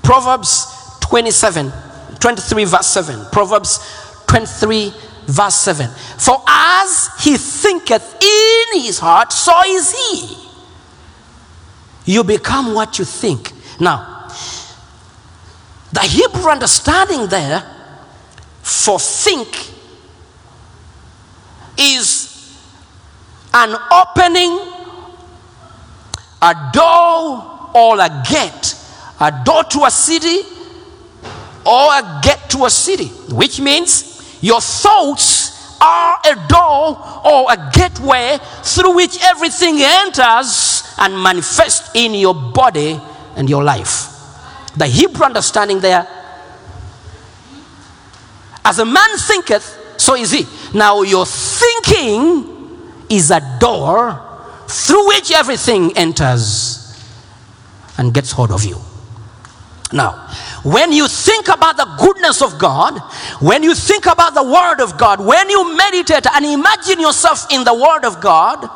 Proverbs 0.03 0.67
27, 1.01 1.73
23, 2.21 2.65
verse 2.65 2.87
7. 2.87 3.27
Proverbs 3.33 4.25
23, 4.27 4.93
verse 5.27 5.55
7. 5.55 5.89
For 6.19 6.43
as 6.47 7.11
he 7.21 7.37
thinketh 7.37 8.23
in 8.23 8.83
his 8.83 8.99
heart, 8.99 9.33
so 9.33 9.53
is 9.67 9.91
he. 9.93 10.37
You 12.05 12.25
become 12.25 12.75
what 12.75 12.99
you 12.99 13.05
think. 13.05 13.53
Now, 13.81 14.29
the 15.93 16.01
Hebrew 16.01 16.49
understanding 16.49 17.27
there 17.27 17.63
for 18.63 18.99
think 18.99 19.49
is 21.79 22.59
an 23.53 23.77
opening, 23.91 24.59
a 26.43 26.71
door 26.73 27.71
or 27.75 27.99
a 27.99 28.23
gate, 28.29 28.75
a 29.19 29.43
door 29.45 29.65
to 29.65 29.85
a 29.85 29.91
city, 29.91 30.43
or 31.65 32.21
get 32.23 32.51
to 32.51 32.65
a 32.65 32.71
city, 32.71 33.09
which 33.35 33.61
means 33.61 34.39
your 34.43 34.61
thoughts 34.61 35.79
are 35.81 36.19
a 36.27 36.49
door 36.49 36.99
or 37.25 37.53
a 37.53 37.71
gateway 37.73 38.39
through 38.63 38.95
which 38.95 39.19
everything 39.23 39.77
enters 39.79 40.83
and 40.99 41.15
manifests 41.15 41.91
in 41.95 42.15
your 42.15 42.35
body 42.35 43.01
and 43.37 43.49
your 43.49 43.65
life. 43.65 44.09
The 44.77 44.87
Hebrew 44.87 45.25
understanding 45.25 45.81
there 45.81 46.07
as 48.65 48.79
a 48.79 48.85
man 48.85 49.17
thinketh, 49.17 49.95
so 49.97 50.15
is 50.15 50.31
he. 50.31 50.47
Now, 50.75 51.03
your 51.03 51.27
thinking 51.27 52.47
is 53.09 53.31
a 53.31 53.41
door 53.59 54.21
through 54.69 55.09
which 55.09 55.33
everything 55.33 55.97
enters 55.97 56.97
and 57.99 58.15
gets 58.15 58.31
hold 58.31 58.53
of 58.53 58.65
you. 58.65 58.77
Now, 59.93 60.29
when 60.63 60.93
you 60.93 61.09
think 61.09 61.49
about 61.49 61.77
the 61.77 61.87
goodness 61.99 62.43
of 62.43 62.59
God, 62.59 62.99
when 63.41 63.63
you 63.63 63.75
think 63.75 64.07
about 64.07 64.35
the 64.35 64.45
Word 64.45 64.81
of 64.81 64.99
God, 64.99 65.21
when 65.21 65.49
you 65.49 65.77
meditate 65.77 66.27
and 66.27 66.45
imagine 66.45 67.01
yourself 67.01 67.51
in 67.51 67.65
the 67.65 67.75
Word 67.75 68.05
of 68.05 68.21
God, 68.21 68.69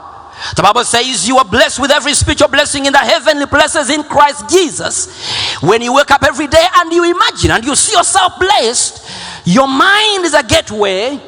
the 0.57 0.63
Bible 0.63 0.85
says 0.85 1.29
you 1.29 1.39
are 1.39 1.45
blessed 1.45 1.79
with 1.79 1.91
every 1.91 2.15
spiritual 2.15 2.49
blessing 2.49 2.87
in 2.87 2.93
the 2.93 2.99
heavenly 2.99 3.47
places 3.47 3.91
in 3.91 4.03
Christ 4.03 4.49
Jesus. 4.49 5.61
When 5.63 5.81
you 5.81 5.95
wake 5.95 6.11
up 6.11 6.23
every 6.23 6.47
day 6.47 6.65
and 6.77 6.93
you 6.93 7.05
imagine 7.05 7.51
and 7.51 7.65
you 7.65 7.77
see 7.77 7.97
yourself 7.97 8.39
blessed, 8.39 9.09
your 9.45 9.69
mind 9.69 10.25
is 10.25 10.35
a 10.35 10.43
gateway 10.43 11.21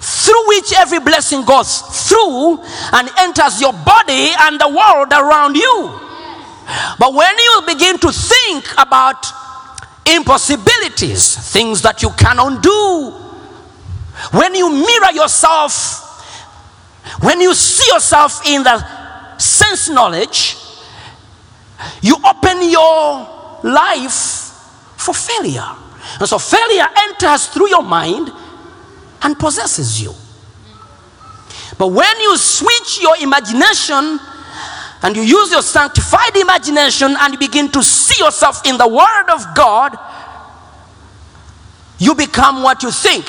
through 0.00 0.48
which 0.48 0.72
every 0.76 0.98
blessing 0.98 1.44
goes 1.44 1.80
through 2.08 2.58
and 2.92 3.08
enters 3.18 3.60
your 3.60 3.72
body 3.72 4.32
and 4.40 4.60
the 4.60 4.68
world 4.68 5.12
around 5.12 5.56
you. 5.56 6.00
But 6.98 7.14
when 7.14 7.34
you 7.38 7.62
begin 7.66 7.98
to 7.98 8.10
think 8.12 8.64
about 8.78 9.41
impossibilities, 10.06 11.36
things 11.52 11.82
that 11.82 12.02
you 12.02 12.10
cannot 12.10 12.62
do, 12.62 13.10
when 14.32 14.54
you 14.54 14.70
mirror 14.70 15.12
yourself, 15.14 16.00
when 17.20 17.40
you 17.40 17.54
see 17.54 17.92
yourself 17.92 18.46
in 18.46 18.62
the 18.62 19.38
sense 19.38 19.88
knowledge, 19.88 20.56
you 22.00 22.16
open 22.24 22.68
your 22.70 23.60
life 23.64 24.52
for 24.96 25.14
failure. 25.14 25.68
And 26.20 26.28
so 26.28 26.38
failure 26.38 26.86
enters 27.08 27.46
through 27.48 27.68
your 27.68 27.82
mind 27.82 28.30
and 29.22 29.38
possesses 29.38 30.00
you. 30.00 30.12
But 31.78 31.88
when 31.88 32.20
you 32.20 32.36
switch 32.36 33.00
your 33.00 33.16
imagination 33.20 34.20
and 35.02 35.16
you 35.16 35.22
use 35.22 35.50
your 35.50 35.62
sanctified 35.62 36.36
imagination 36.36 37.16
and 37.18 37.32
you 37.32 37.38
begin 37.38 37.70
to 37.70 37.82
see 37.82 38.22
yourself 38.22 38.64
in 38.66 38.78
the 38.78 38.86
Word 38.86 39.30
of 39.32 39.54
God, 39.54 39.98
you 41.98 42.14
become 42.14 42.62
what 42.62 42.82
you 42.82 42.90
think. 42.90 43.24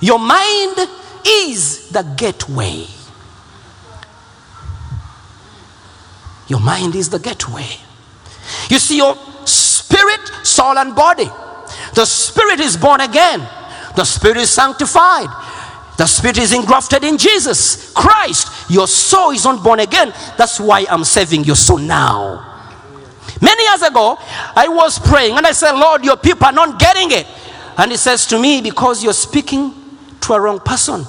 Your 0.00 0.18
mind 0.18 0.88
is 1.26 1.90
the 1.90 2.02
gateway. 2.16 2.86
Your 6.48 6.60
mind 6.60 6.94
is 6.94 7.10
the 7.10 7.18
gateway. 7.18 7.68
You 8.68 8.78
see, 8.78 8.96
your 8.96 9.16
spirit, 9.46 10.20
soul, 10.44 10.78
and 10.78 10.94
body. 10.94 11.30
The 11.94 12.04
spirit 12.04 12.60
is 12.60 12.76
born 12.76 13.00
again, 13.00 13.40
the 13.96 14.04
spirit 14.04 14.36
is 14.36 14.50
sanctified. 14.50 15.28
The 16.00 16.06
spirit 16.06 16.38
is 16.38 16.54
engrafted 16.54 17.04
in 17.04 17.18
Jesus 17.18 17.92
Christ. 17.92 18.48
Your 18.70 18.86
soul 18.86 19.32
is 19.32 19.44
not 19.44 19.62
born 19.62 19.80
again. 19.80 20.12
That's 20.38 20.60
why 20.60 20.86
I'm 20.88 21.04
saving 21.04 21.44
your 21.44 21.56
soul 21.56 21.78
now. 21.78 22.46
Many 23.42 23.62
years 23.64 23.82
ago, 23.82 24.16
I 24.20 24.68
was 24.68 24.98
praying 24.98 25.36
and 25.36 25.46
I 25.46 25.52
said, 25.52 25.72
Lord, 25.72 26.04
your 26.04 26.16
people 26.16 26.46
are 26.46 26.52
not 26.52 26.78
getting 26.78 27.10
it. 27.10 27.26
And 27.76 27.90
he 27.90 27.96
says 27.96 28.26
to 28.26 28.38
me, 28.38 28.60
Because 28.60 29.02
you're 29.02 29.12
speaking 29.12 29.74
to 30.20 30.34
a 30.34 30.40
wrong 30.40 30.60
person. 30.60 31.04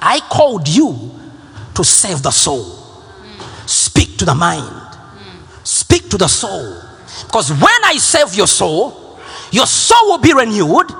I 0.00 0.20
called 0.20 0.66
you 0.68 1.14
to 1.74 1.84
save 1.84 2.22
the 2.22 2.30
soul. 2.30 2.64
Speak 3.66 4.16
to 4.18 4.24
the 4.24 4.34
mind, 4.34 4.96
speak 5.64 6.08
to 6.10 6.16
the 6.16 6.28
soul. 6.28 6.80
Because 7.26 7.50
when 7.50 7.84
I 7.84 7.96
save 7.98 8.34
your 8.34 8.46
soul, 8.46 9.18
your 9.50 9.66
soul 9.66 10.08
will 10.08 10.18
be 10.18 10.32
renewed 10.32 10.90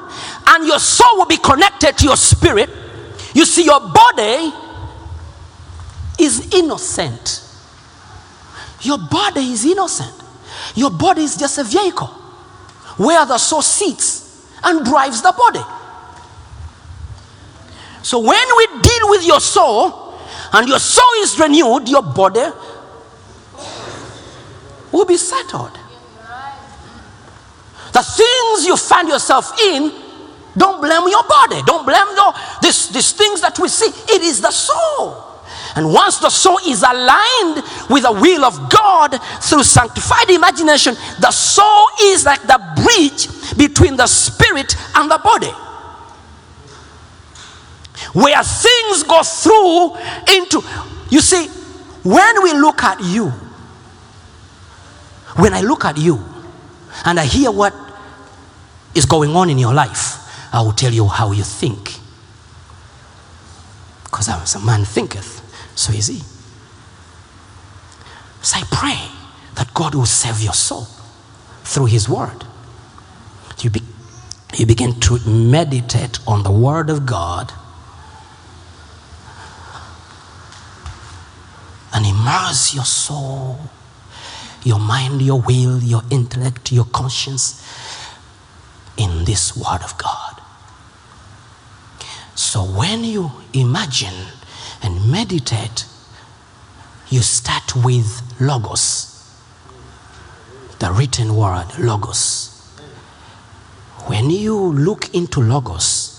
and 0.48 0.66
your 0.66 0.78
soul 0.78 1.18
will 1.18 1.26
be 1.26 1.36
connected 1.36 1.96
to 1.98 2.04
your 2.04 2.16
spirit. 2.16 2.68
You 3.34 3.44
see, 3.44 3.64
your 3.64 3.80
body 3.80 4.52
is 6.18 6.54
innocent. 6.54 7.42
Your 8.80 8.98
body 8.98 9.52
is 9.52 9.64
innocent. 9.64 10.22
Your 10.74 10.90
body 10.90 11.22
is 11.22 11.36
just 11.36 11.58
a 11.58 11.64
vehicle 11.64 12.08
where 12.96 13.24
the 13.26 13.38
soul 13.38 13.62
sits 13.62 14.50
and 14.62 14.84
drives 14.84 15.22
the 15.22 15.32
body. 15.36 15.60
So 18.02 18.20
when 18.20 18.46
we 18.56 18.66
deal 18.82 19.10
with 19.10 19.26
your 19.26 19.40
soul 19.40 20.14
and 20.52 20.68
your 20.68 20.78
soul 20.78 21.12
is 21.18 21.38
renewed, 21.38 21.88
your 21.88 22.02
body 22.02 22.50
will 24.92 25.04
be 25.04 25.16
settled. 25.16 25.78
The 27.92 28.02
things 28.02 28.66
you 28.66 28.76
find 28.76 29.08
yourself 29.08 29.58
in, 29.58 29.90
don't 30.56 30.80
blame 30.80 31.08
your 31.08 31.24
body. 31.24 31.62
Don't 31.66 31.84
blame 31.84 32.14
your, 32.14 32.32
this, 32.62 32.88
these 32.88 33.12
things 33.12 33.40
that 33.40 33.58
we 33.58 33.68
see. 33.68 33.90
It 34.14 34.22
is 34.22 34.40
the 34.40 34.50
soul. 34.50 35.25
And 35.76 35.92
once 35.92 36.18
the 36.18 36.30
soul 36.30 36.58
is 36.66 36.82
aligned 36.82 37.62
with 37.90 38.02
the 38.04 38.12
will 38.12 38.44
of 38.46 38.70
God 38.70 39.20
through 39.42 39.62
sanctified 39.62 40.30
imagination, 40.30 40.94
the 41.20 41.30
soul 41.30 41.86
is 42.02 42.24
like 42.24 42.40
the 42.42 42.58
bridge 42.82 43.28
between 43.58 43.96
the 43.96 44.06
spirit 44.06 44.74
and 44.94 45.10
the 45.10 45.18
body. 45.18 45.52
Where 48.14 48.42
things 48.42 49.02
go 49.02 49.22
through 49.22 49.96
into, 50.34 50.62
you 51.10 51.20
see, 51.20 51.46
when 52.02 52.42
we 52.42 52.54
look 52.54 52.82
at 52.82 53.00
you, 53.02 53.28
when 55.36 55.52
I 55.52 55.60
look 55.60 55.84
at 55.84 55.98
you 55.98 56.24
and 57.04 57.20
I 57.20 57.26
hear 57.26 57.50
what 57.50 57.74
is 58.94 59.04
going 59.04 59.36
on 59.36 59.50
in 59.50 59.58
your 59.58 59.74
life, 59.74 60.54
I 60.54 60.62
will 60.62 60.72
tell 60.72 60.92
you 60.92 61.06
how 61.06 61.32
you 61.32 61.42
think. 61.42 61.98
Because 64.04 64.30
as 64.30 64.54
a 64.54 64.60
man 64.60 64.86
thinketh, 64.86 65.35
so 65.76 65.92
is 65.92 66.08
he. 66.08 66.20
So 68.42 68.58
I 68.58 68.64
pray 68.72 68.98
that 69.54 69.72
God 69.74 69.94
will 69.94 70.06
save 70.06 70.40
your 70.40 70.54
soul 70.54 70.86
through 71.62 71.86
his 71.86 72.08
word. 72.08 72.44
You, 73.60 73.70
be, 73.70 73.82
you 74.54 74.66
begin 74.66 74.98
to 75.00 75.18
meditate 75.28 76.18
on 76.26 76.42
the 76.42 76.50
word 76.50 76.90
of 76.90 77.06
God 77.06 77.52
and 81.92 82.06
immerse 82.06 82.74
your 82.74 82.84
soul, 82.84 83.58
your 84.64 84.78
mind, 84.78 85.22
your 85.22 85.40
will, 85.40 85.82
your 85.82 86.02
intellect, 86.10 86.72
your 86.72 86.84
conscience 86.86 87.62
in 88.96 89.24
this 89.24 89.56
word 89.56 89.82
of 89.82 89.96
God. 89.98 90.40
So 92.34 92.62
when 92.62 93.04
you 93.04 93.32
imagine 93.52 94.14
and 94.82 95.10
meditate, 95.10 95.86
you 97.08 97.20
start 97.20 97.76
with 97.76 98.22
logos, 98.40 99.12
the 100.78 100.90
written 100.92 101.34
word, 101.34 101.66
logos. 101.78 102.52
When 104.06 104.30
you 104.30 104.56
look 104.56 105.14
into 105.14 105.40
logos, 105.40 106.16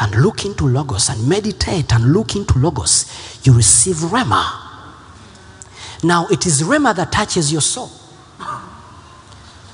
and 0.00 0.14
look 0.16 0.44
into 0.44 0.66
logos 0.66 1.08
and 1.08 1.28
meditate 1.28 1.92
and 1.92 2.12
look 2.12 2.34
into 2.34 2.58
logos, 2.58 3.40
you 3.44 3.52
receive 3.52 3.96
rhema. 3.96 4.44
Now, 6.02 6.26
it 6.26 6.46
is 6.46 6.62
rhema 6.62 6.94
that 6.96 7.12
touches 7.12 7.52
your 7.52 7.60
soul. 7.60 7.90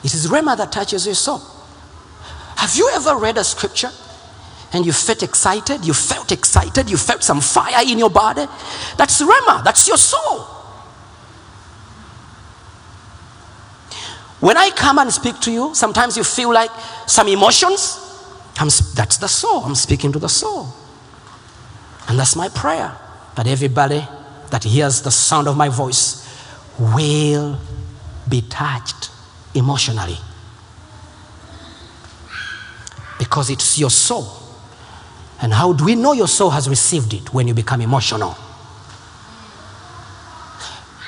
It 0.04 0.14
is 0.14 0.26
rhema 0.28 0.56
that 0.56 0.72
touches 0.72 1.06
your 1.06 1.14
soul. 1.14 1.40
Have 2.56 2.74
you 2.76 2.90
ever 2.92 3.16
read 3.16 3.38
a 3.38 3.44
scripture 3.44 3.90
and 4.72 4.86
you 4.86 4.92
felt 4.92 5.22
excited? 5.22 5.84
You 5.84 5.94
felt 5.94 6.32
excited? 6.32 6.90
You 6.90 6.96
felt 6.96 7.22
some 7.22 7.40
fire 7.40 7.84
in 7.86 7.98
your 7.98 8.10
body? 8.10 8.46
That's 8.96 9.20
rhema, 9.22 9.64
that's 9.64 9.88
your 9.88 9.96
soul. 9.96 10.46
When 14.40 14.56
I 14.56 14.70
come 14.70 14.98
and 14.98 15.12
speak 15.12 15.38
to 15.40 15.52
you, 15.52 15.74
sometimes 15.74 16.16
you 16.16 16.24
feel 16.24 16.52
like 16.52 16.70
some 17.06 17.28
emotions. 17.28 17.98
I'm, 18.58 18.68
that's 18.94 19.18
the 19.18 19.28
soul. 19.28 19.64
I'm 19.64 19.74
speaking 19.74 20.12
to 20.12 20.18
the 20.18 20.28
soul. 20.28 20.68
And 22.08 22.18
that's 22.18 22.34
my 22.36 22.48
prayer 22.48 22.96
that 23.36 23.46
everybody 23.46 24.06
that 24.50 24.64
hears 24.64 25.02
the 25.02 25.10
sound 25.10 25.46
of 25.46 25.56
my 25.56 25.68
voice 25.68 26.26
will 26.78 27.58
be 28.28 28.40
touched 28.42 29.10
emotionally. 29.54 30.16
Because 33.18 33.50
it's 33.50 33.78
your 33.78 33.90
soul. 33.90 34.39
And 35.42 35.52
how 35.52 35.72
do 35.72 35.84
we 35.84 35.94
know 35.94 36.12
your 36.12 36.28
soul 36.28 36.50
has 36.50 36.68
received 36.68 37.14
it 37.14 37.32
when 37.32 37.48
you 37.48 37.54
become 37.54 37.80
emotional? 37.80 38.32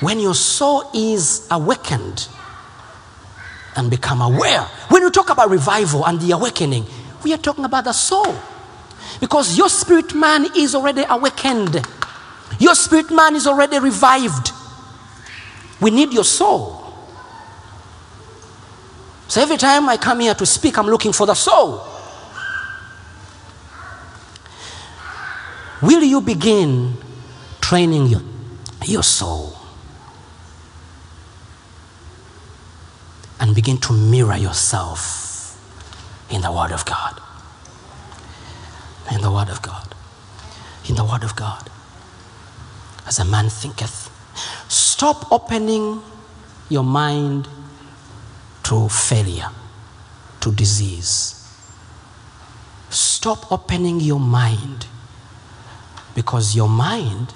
When 0.01 0.19
your 0.19 0.35
soul 0.35 0.91
is 0.95 1.47
awakened 1.51 2.29
and 3.77 3.91
become 3.91 4.21
aware. 4.21 4.63
When 4.89 5.05
we 5.05 5.11
talk 5.11 5.31
about 5.31 5.51
revival 5.51 6.07
and 6.07 6.21
the 6.21 6.33
awakening, 6.33 6.87
we 7.23 7.33
are 7.33 7.39
talking 7.39 7.65
about 7.65 7.85
the 7.85 7.93
soul. 7.93 8.35
Because 9.21 9.57
your 9.57 9.69
spirit 9.69 10.15
man 10.15 10.47
is 10.57 10.75
already 10.75 11.05
awakened, 11.09 11.87
your 12.59 12.75
spirit 12.75 13.11
man 13.11 13.37
is 13.37 13.47
already 13.47 13.79
revived. 13.79 14.53
We 15.81 15.91
need 15.91 16.13
your 16.13 16.25
soul. 16.25 16.79
So 19.29 19.41
every 19.41 19.57
time 19.57 19.89
I 19.89 19.97
come 19.97 20.21
here 20.21 20.35
to 20.35 20.47
speak, 20.47 20.79
I'm 20.79 20.87
looking 20.87 21.13
for 21.13 21.27
the 21.27 21.35
soul. 21.35 21.92
Will 25.83 26.05
you 26.05 26.21
begin 26.21 26.97
training 27.61 28.07
your, 28.07 28.23
your 28.85 29.03
soul 29.03 29.57
and 33.41 33.53
begin 33.53 33.79
to 33.79 33.93
mirror 33.93 34.37
yourself 34.37 35.59
in 36.31 36.43
the 36.43 36.53
Word 36.53 36.71
of 36.71 36.85
God? 36.85 37.21
In 39.11 39.23
the 39.23 39.33
Word 39.33 39.49
of 39.49 39.61
God. 39.61 39.93
In 40.89 40.95
the 40.95 41.05
Word 41.05 41.25
of 41.25 41.35
God. 41.35 41.69
As 43.05 43.19
a 43.19 43.25
man 43.25 43.49
thinketh. 43.49 44.09
Stop 44.69 45.33
opening 45.33 46.01
your 46.69 46.85
mind 46.85 47.49
to 48.63 48.89
failure, 48.89 49.51
to 50.41 50.53
disease. 50.53 51.45
Stop 52.89 53.51
opening 53.51 53.99
your 53.99 54.21
mind 54.21 54.87
because 56.15 56.55
your 56.55 56.69
mind, 56.69 57.35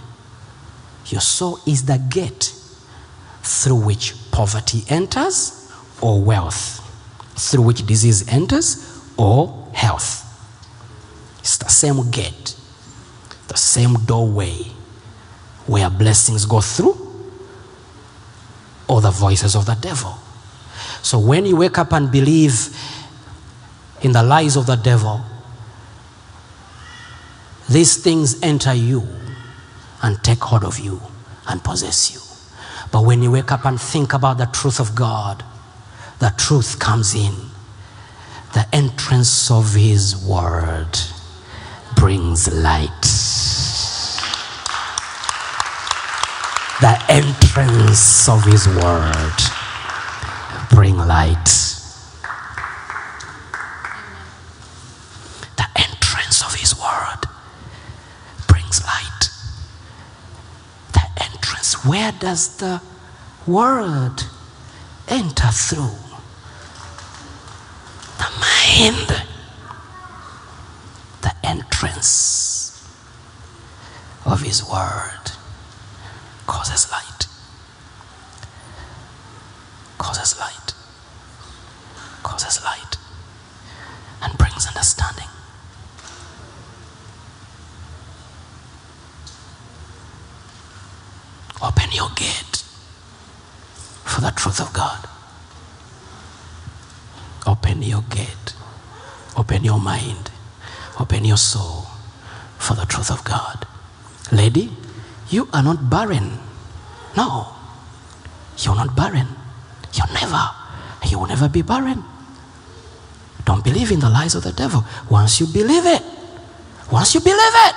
your 1.06 1.20
soul 1.20 1.58
is 1.66 1.84
the 1.84 1.98
gate 1.98 2.54
through 3.42 3.76
which 3.76 4.14
poverty 4.32 4.82
enters 4.88 5.72
or 6.00 6.20
wealth, 6.20 6.80
through 7.36 7.62
which 7.62 7.86
disease 7.86 8.26
enters 8.28 9.02
or 9.16 9.68
health. 9.72 10.22
It's 11.40 11.58
the 11.58 11.68
same 11.68 12.10
gate, 12.10 12.56
the 13.48 13.56
same 13.56 13.94
doorway 14.04 14.56
where 15.66 15.90
blessings 15.90 16.44
go 16.44 16.60
through 16.60 16.96
or 18.88 19.00
the 19.00 19.10
voices 19.10 19.54
of 19.54 19.66
the 19.66 19.74
devil. 19.74 20.16
So 21.02 21.18
when 21.18 21.46
you 21.46 21.56
wake 21.56 21.78
up 21.78 21.92
and 21.92 22.10
believe 22.10 22.76
in 24.02 24.12
the 24.12 24.22
lies 24.22 24.56
of 24.56 24.66
the 24.66 24.76
devil, 24.76 25.20
these 27.68 27.96
things 27.96 28.40
enter 28.42 28.74
you 28.74 29.06
and 30.02 30.22
take 30.22 30.38
hold 30.40 30.64
of 30.64 30.78
you 30.78 31.00
and 31.48 31.62
possess 31.62 32.12
you. 32.14 32.20
But 32.92 33.04
when 33.04 33.22
you 33.22 33.30
wake 33.30 33.52
up 33.52 33.64
and 33.64 33.80
think 33.80 34.12
about 34.14 34.38
the 34.38 34.46
truth 34.46 34.80
of 34.80 34.94
God, 34.94 35.44
the 36.18 36.32
truth 36.38 36.78
comes 36.78 37.14
in. 37.14 37.34
The 38.54 38.66
entrance 38.72 39.50
of 39.50 39.74
His 39.74 40.16
Word 40.16 40.96
brings 41.96 42.52
light. 42.52 43.02
The 46.80 47.02
entrance 47.08 48.28
of 48.28 48.44
His 48.44 48.68
Word 48.68 49.36
brings 50.70 50.96
light. 50.96 51.44
The 55.56 55.66
entrance 55.76 56.42
of 56.44 56.54
His 56.54 56.74
Word 56.78 57.20
brings 58.48 58.82
light. 58.84 59.30
The 60.92 61.22
entrance. 61.22 61.75
Where 61.86 62.12
does 62.12 62.56
the 62.56 62.82
Word 63.46 64.24
enter 65.08 65.48
through? 65.52 65.94
The 68.18 68.30
mind. 68.40 69.22
The 71.22 71.32
entrance 71.44 72.84
of 74.24 74.42
His 74.42 74.64
Word 74.64 75.30
causes 76.46 76.90
light. 76.90 77.26
Causes 79.98 80.38
light. 80.40 80.74
Causes 82.24 82.64
light. 82.64 82.96
And 84.22 84.36
brings 84.36 84.66
understanding. 84.66 85.28
Open 91.62 91.90
your 91.90 92.10
gate 92.14 92.62
for 94.04 94.20
the 94.20 94.30
truth 94.30 94.60
of 94.60 94.72
God. 94.74 95.08
Open 97.76 97.88
your 97.90 98.04
gate. 98.08 98.54
Open 99.36 99.62
your 99.62 99.78
mind. 99.78 100.30
Open 100.98 101.26
your 101.26 101.36
soul 101.36 101.84
for 102.56 102.72
the 102.72 102.86
truth 102.86 103.10
of 103.10 103.22
God. 103.22 103.66
Lady, 104.32 104.70
you 105.28 105.46
are 105.52 105.62
not 105.62 105.90
barren. 105.90 106.38
No. 107.18 107.52
You're 108.56 108.76
not 108.76 108.96
barren. 108.96 109.28
You're 109.92 110.10
never. 110.14 110.48
You 111.06 111.18
will 111.18 111.26
never 111.26 111.50
be 111.50 111.60
barren. 111.60 112.02
Don't 113.44 113.62
believe 113.62 113.92
in 113.92 114.00
the 114.00 114.08
lies 114.08 114.34
of 114.34 114.42
the 114.42 114.52
devil. 114.52 114.82
Once 115.10 115.38
you 115.38 115.46
believe 115.46 115.84
it, 115.84 116.02
once 116.90 117.12
you 117.12 117.20
believe 117.20 117.56
it, 117.68 117.74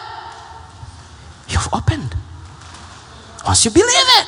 you've 1.50 1.68
opened. 1.74 2.16
Once 3.46 3.66
you 3.66 3.72
believe 3.72 4.10
it, 4.16 4.28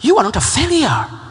you 0.00 0.16
are 0.16 0.24
not 0.24 0.36
a 0.36 0.40
failure. 0.40 1.23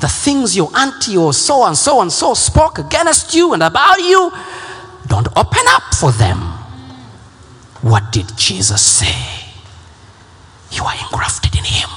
The 0.00 0.08
things 0.08 0.56
your 0.56 0.70
auntie 0.76 1.16
or 1.16 1.32
so 1.32 1.64
and 1.64 1.76
so 1.76 2.00
and 2.00 2.12
so 2.12 2.34
spoke 2.34 2.78
against 2.78 3.34
you 3.34 3.52
and 3.54 3.62
about 3.62 3.98
you, 4.00 4.32
don't 5.06 5.28
open 5.36 5.62
up 5.68 5.94
for 5.94 6.12
them. 6.12 6.38
What 7.80 8.12
did 8.12 8.26
Jesus 8.36 8.82
say? 8.82 9.44
You 10.70 10.84
are 10.84 10.94
engrafted 11.04 11.54
in 11.54 11.64
Him. 11.64 11.88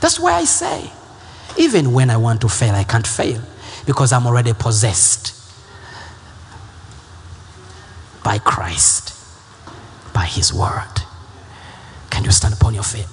That's 0.00 0.20
why 0.20 0.34
I 0.34 0.44
say, 0.44 0.90
even 1.56 1.92
when 1.92 2.10
I 2.10 2.16
want 2.16 2.40
to 2.42 2.48
fail, 2.48 2.74
I 2.74 2.84
can't 2.84 3.06
fail 3.06 3.40
because 3.86 4.12
I'm 4.12 4.26
already 4.26 4.52
possessed 4.52 5.32
by 8.22 8.38
Christ, 8.38 9.14
by 10.12 10.24
His 10.26 10.52
Word. 10.52 10.90
Can 12.10 12.24
you 12.24 12.30
stand 12.30 12.54
upon 12.54 12.74
your 12.74 12.82
feet? 12.82 13.06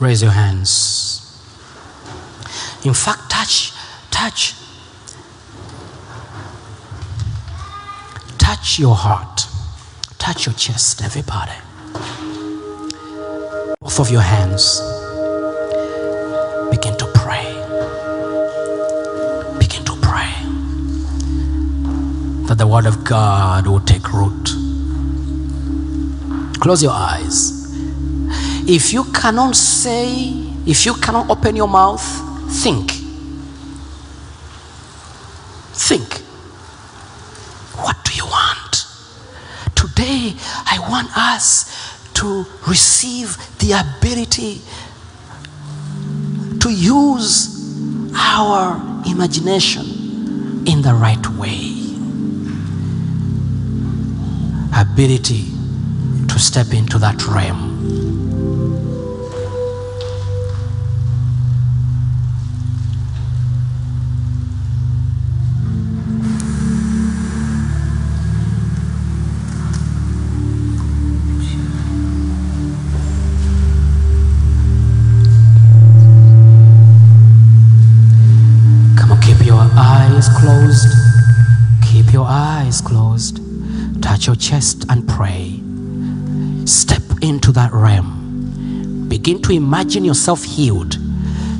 Raise 0.00 0.22
your 0.22 0.30
hands. 0.30 1.24
In 2.84 2.94
fact, 2.94 3.28
touch, 3.28 3.72
touch, 4.12 4.54
touch 8.38 8.78
your 8.78 8.94
heart, 8.94 9.48
touch 10.18 10.46
your 10.46 10.54
chest, 10.54 11.02
everybody. 11.02 11.50
Both 13.80 13.98
of 13.98 14.10
your 14.12 14.20
hands. 14.20 14.80
Begin 16.70 16.96
to 16.98 17.06
pray. 17.14 17.52
Begin 19.58 19.84
to 19.84 19.96
pray 20.00 20.30
that 22.46 22.54
the 22.56 22.68
Word 22.68 22.86
of 22.86 23.02
God 23.02 23.66
will 23.66 23.80
take 23.80 24.12
root. 24.12 24.54
Close 26.60 26.84
your 26.84 26.92
eyes. 26.92 27.57
If 28.70 28.92
you 28.92 29.04
cannot 29.04 29.56
say, 29.56 30.28
if 30.66 30.84
you 30.84 30.92
cannot 30.92 31.30
open 31.30 31.56
your 31.56 31.68
mouth, 31.68 32.04
think. 32.52 32.90
Think. 35.72 36.18
What 37.80 37.96
do 38.04 38.14
you 38.14 38.26
want? 38.26 38.84
Today, 39.74 40.34
I 40.66 40.86
want 40.90 41.08
us 41.16 42.12
to 42.12 42.44
receive 42.68 43.38
the 43.58 43.72
ability 43.72 44.60
to 46.60 46.70
use 46.70 48.12
our 48.14 49.02
imagination 49.06 49.86
in 50.68 50.82
the 50.82 50.92
right 50.92 51.26
way. 51.38 51.72
Ability 54.78 55.46
to 56.28 56.38
step 56.38 56.74
into 56.74 56.98
that 56.98 57.26
realm. 57.28 58.07
Touch 84.18 84.26
your 84.26 84.34
chest 84.34 84.84
and 84.88 85.08
pray. 85.08 85.60
Step 86.66 87.02
into 87.22 87.52
that 87.52 87.70
realm. 87.72 89.06
Begin 89.08 89.40
to 89.42 89.52
imagine 89.52 90.04
yourself 90.04 90.42
healed. 90.42 90.96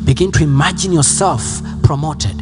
Begin 0.04 0.32
to 0.32 0.42
imagine 0.42 0.90
yourself 0.92 1.40
promoted. 1.84 2.36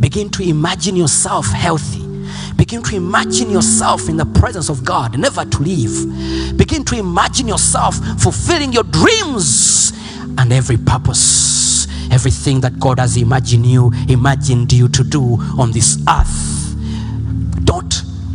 Begin 0.00 0.30
to 0.30 0.44
imagine 0.44 0.94
yourself 0.94 1.48
healthy. 1.48 2.06
Begin 2.54 2.84
to 2.84 2.94
imagine 2.94 3.50
yourself 3.50 4.08
in 4.08 4.16
the 4.16 4.26
presence 4.26 4.68
of 4.68 4.84
God, 4.84 5.18
never 5.18 5.44
to 5.44 5.58
leave. 5.60 6.56
Begin 6.56 6.84
to 6.84 6.96
imagine 6.96 7.48
yourself 7.48 7.96
fulfilling 8.22 8.72
your 8.72 8.84
dreams 8.84 9.92
and 10.38 10.52
every 10.52 10.76
purpose, 10.76 11.88
everything 12.12 12.60
that 12.60 12.78
God 12.78 13.00
has 13.00 13.16
imagined 13.16 13.66
you, 13.66 13.90
imagined 14.08 14.72
you 14.72 14.86
to 14.90 15.02
do 15.02 15.34
on 15.58 15.72
this 15.72 15.98
earth. 16.08 16.67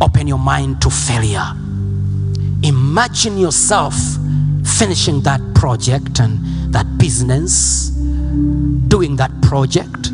Open 0.04 0.28
your 0.28 0.38
mind 0.38 0.82
to 0.82 0.90
failure. 0.90 1.54
Imagine 2.62 3.38
yourself 3.38 3.96
finishing 4.78 5.22
that 5.22 5.40
project 5.56 6.20
and 6.20 6.74
that 6.74 6.86
business, 6.98 7.90
doing 8.90 9.16
that 9.16 9.32
project. 9.44 10.10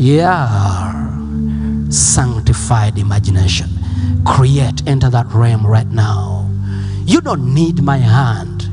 Yeah. 0.00 1.04
Sanctified 1.90 2.96
imagination. 2.96 3.68
Create, 4.24 4.86
enter 4.86 5.10
that 5.10 5.26
realm 5.34 5.66
right 5.66 5.88
now. 5.88 6.50
You 7.04 7.20
don't 7.20 7.52
need 7.52 7.82
my 7.82 7.98
hand, 7.98 8.68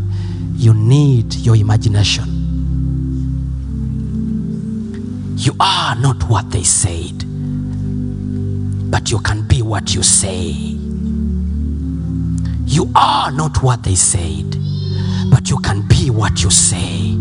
you 0.56 0.74
need 0.74 1.34
your 1.36 1.58
imagination. 1.58 2.24
You 5.36 5.54
are 5.60 5.96
not 5.96 6.24
what 6.30 6.52
they 6.52 6.64
said, 6.64 7.25
but 8.96 9.12
you 9.12 9.20
can 9.20 9.42
be 9.42 9.62
what 9.62 9.94
you 9.94 10.02
say. 10.02 10.54
You 12.66 12.90
are 12.96 13.30
not 13.30 13.62
what 13.62 13.84
they 13.84 13.94
said, 13.94 14.56
but 15.30 15.50
you 15.50 15.58
can 15.58 15.82
be 15.86 16.10
what 16.10 16.42
you 16.42 16.50
say. 16.50 17.18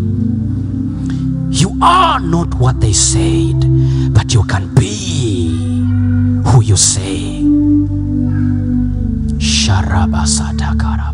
You 1.51 1.77
are 1.83 2.21
not 2.21 2.55
what 2.55 2.81
they 2.81 2.93
said, 2.93 3.59
but 4.15 4.33
you 4.33 4.45
can 4.45 4.73
be 4.77 5.49
who 6.47 6.63
you 6.63 6.77
say. 6.77 7.43
Sharabasatakarababa. 9.43 11.14